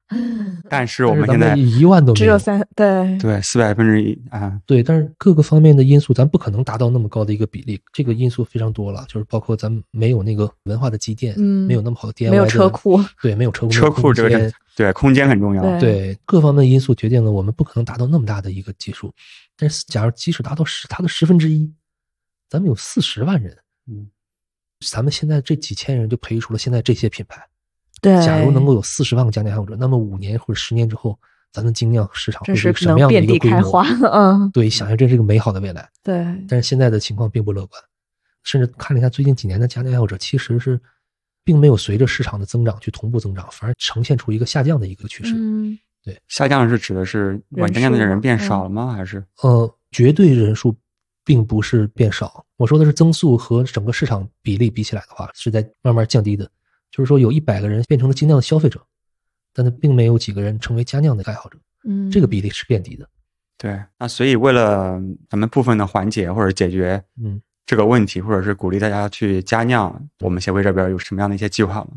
[0.69, 7.79] 但是我们现在一万都没只有三对对四百分之一啊，对，但是各个方面的因素，咱不可能达到那么高的一个比例。
[7.91, 15.61] 这个因素非常多了，就是包括咱们没有那个文化的积淀，嗯没有那么好的 DIY，没有车库，对，没有车库，车库这个对空间很重要。
[15.61, 19.13] 对对各方面的因素决定了我们不可能达到那么大的一个基数。
[19.55, 21.73] 但是，假如即使达到十它的十分之一，
[22.49, 23.57] 咱们有四十万人，
[23.87, 24.09] 嗯，
[24.85, 27.41] 咱们现在这几千人就培育出了现在这些品牌。
[28.01, 31.17] 对，假如能够有四十万个家电爱好者，那么五年或者十年之后，
[31.53, 33.57] 咱的精酿市场会是是一个什么样的一个规模？
[33.57, 33.87] 开花。
[34.11, 35.89] 嗯，对，想象这是一个美好的未来。
[36.03, 36.15] 对，
[36.49, 37.81] 但是现在的情况并不乐观，
[38.43, 40.79] 甚至看了一下最近几年的家电爱好者，其实是
[41.45, 45.33] 并没有随着市场的增长去同步增长，反而呈现出一个下降的一个趋势。
[45.37, 48.91] 嗯，对下降是指的是玩家酿的人变少了吗？
[48.91, 50.75] 还是呃，绝对人数
[51.23, 56.49] 并不是变少，我说的是增速和整个市场比例比起来的话，是在慢慢降低的。
[56.91, 58.81] 就是说，有一百个人变成了精酿的消费者，
[59.53, 63.07] 但他并没有几个人成为佳酿的爱好者，嗯，这个比例是变低的。
[63.57, 63.77] 对？
[63.99, 71.89] 那所以为了咱们部分的缓解或者解决嗯，这个问题，或者是鼓励大家去加酿，我们协会这边有什么样的一些计划吗？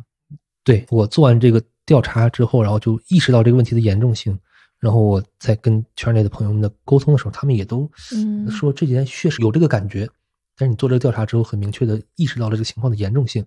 [0.65, 4.39] 对我做完这个调查之后，然后就意识到这个问题的严重性，
[4.79, 10.09] 然后我在跟圈内的朋友们的沟通的时候，他们也都嗯说这几年确实有这个感觉，
[10.57, 13.45] 但是你做这个调查之后，很明确的意识到了这个情况的严重性，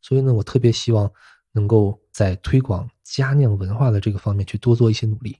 [0.00, 1.10] 所以呢，我特别希望
[1.52, 5.36] 能够在推广佳酿文化的这个方面去多做一些努力，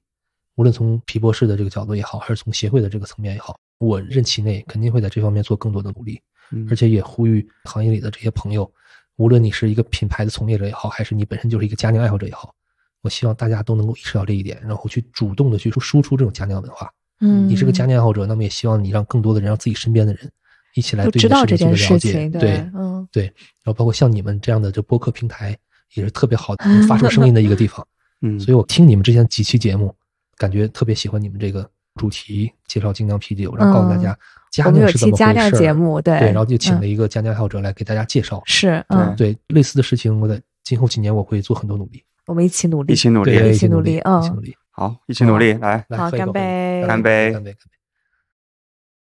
[0.56, 6.20] 无论从皮博士的这个角度也好，还是从协会的这个层面也好，我任期内肯定会在这方面做更多的努力。
[6.52, 8.70] 嗯而且也呼吁行业里的这些朋友，
[9.16, 12.54] 无论你是一个品牌的从业者也好，还是你本身就是一个家酿爱好者也好，
[13.00, 16.92] 我希望大家都能够意识到这一点，然后去主动的去输出这种家酿文化。
[17.20, 20.30] 嗯，你是个家酿爱好者，那么也希望你让更多的人，让自己身边的人
[20.74, 22.60] 一起来对知道这件你的事情做个了解。
[22.60, 25.56] 对嗯对，然后包括像你们这样的这播客平台，
[25.94, 26.54] 也是特别好
[26.86, 27.84] 发出声音的一个地方。
[28.20, 29.94] 嗯，所以我听你们之前几期节目，
[30.36, 34.16] 感觉特别喜欢你们这个主题，介绍精酿啤酒，然后告诉大家
[34.50, 35.50] 佳酿是怎么回事儿。
[35.52, 36.18] 节目，对。
[36.18, 36.80] 对，然后就请嗯。
[36.80, 38.42] 了一个佳酿爱好者来给大家介绍。
[38.46, 39.36] 是，嗯，对。
[39.48, 44.20] 类似的事情，我在今后几年我会做很多努力，我们一起努力，一起努力，对，一起努努力嗯。
[44.20, 44.54] 一起努力。
[44.70, 46.10] 好，一起努力，来，好干来。
[46.10, 46.84] 喝一口杯。
[46.86, 47.32] 干杯。
[47.32, 47.56] 干杯，干杯！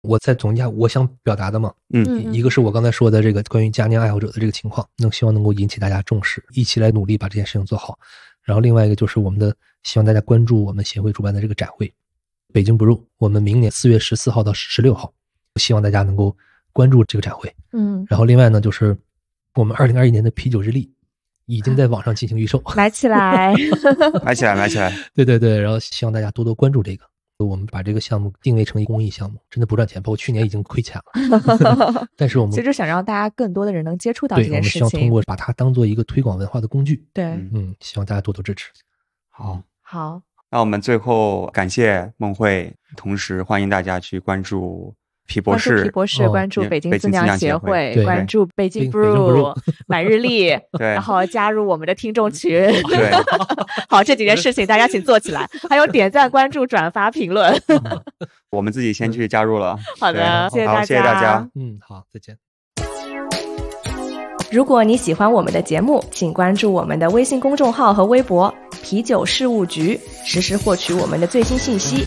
[0.00, 2.06] 我再总结一下我想表达的嘛，嗯。
[2.08, 7.98] 嗯一个是我刚才说的这个关于佳酿爱好者的这个情况，能希望能够引起大家重视，一起来努力把这件事情做好。
[8.48, 11.92] 然后另外一个就是我们的希望大家关注我们协会主办的这个展会，
[12.50, 15.12] 北京 Brew，我们明年四月十四号到十六号，
[15.56, 16.34] 希望大家能够
[16.72, 17.54] 关注这个展会。
[17.72, 18.96] 嗯，然后另外呢，就是
[19.54, 20.90] 我们二零二一年的啤酒日历
[21.44, 23.54] 已经在网上进行预售， 买起来，
[24.24, 27.04] 买起来，买起来，对对对，然后希望大家多多关注这个。
[27.44, 37.06] 我们把这个项目定位成一公益项目，真的不赚钱，包括去年已经亏钱了， 但是我们其实想让大家更多的人能接触到这件事们希望通，过把它当做一个推广文化的工具。
[37.12, 38.70] 对，嗯嗯，希望大家多多支持。
[39.30, 39.62] 好。
[39.90, 40.20] 好，
[40.50, 44.94] 那我们最后感谢梦慧，同时欢迎大家去关注
[45.28, 49.54] 皮博关注士，皮博士，哦关注北京自酿协协会对关注北京 Brew
[49.86, 52.50] 买日历， 对然后加入我们的听众群。
[52.50, 53.12] 对，
[53.88, 57.54] 好，这几件事情大家请做起来，还有点赞、关注、转发、评论。
[58.50, 59.78] 我们自己先去加入了。
[60.00, 61.46] 好的，谢谢大家。
[61.54, 62.36] 嗯，好，再见。
[64.50, 68.52] 如果你喜欢我们的节目，请关注我们的微信公众号和微博
[68.82, 72.06] “啤酒事务局”，实时获取我们的最新信息。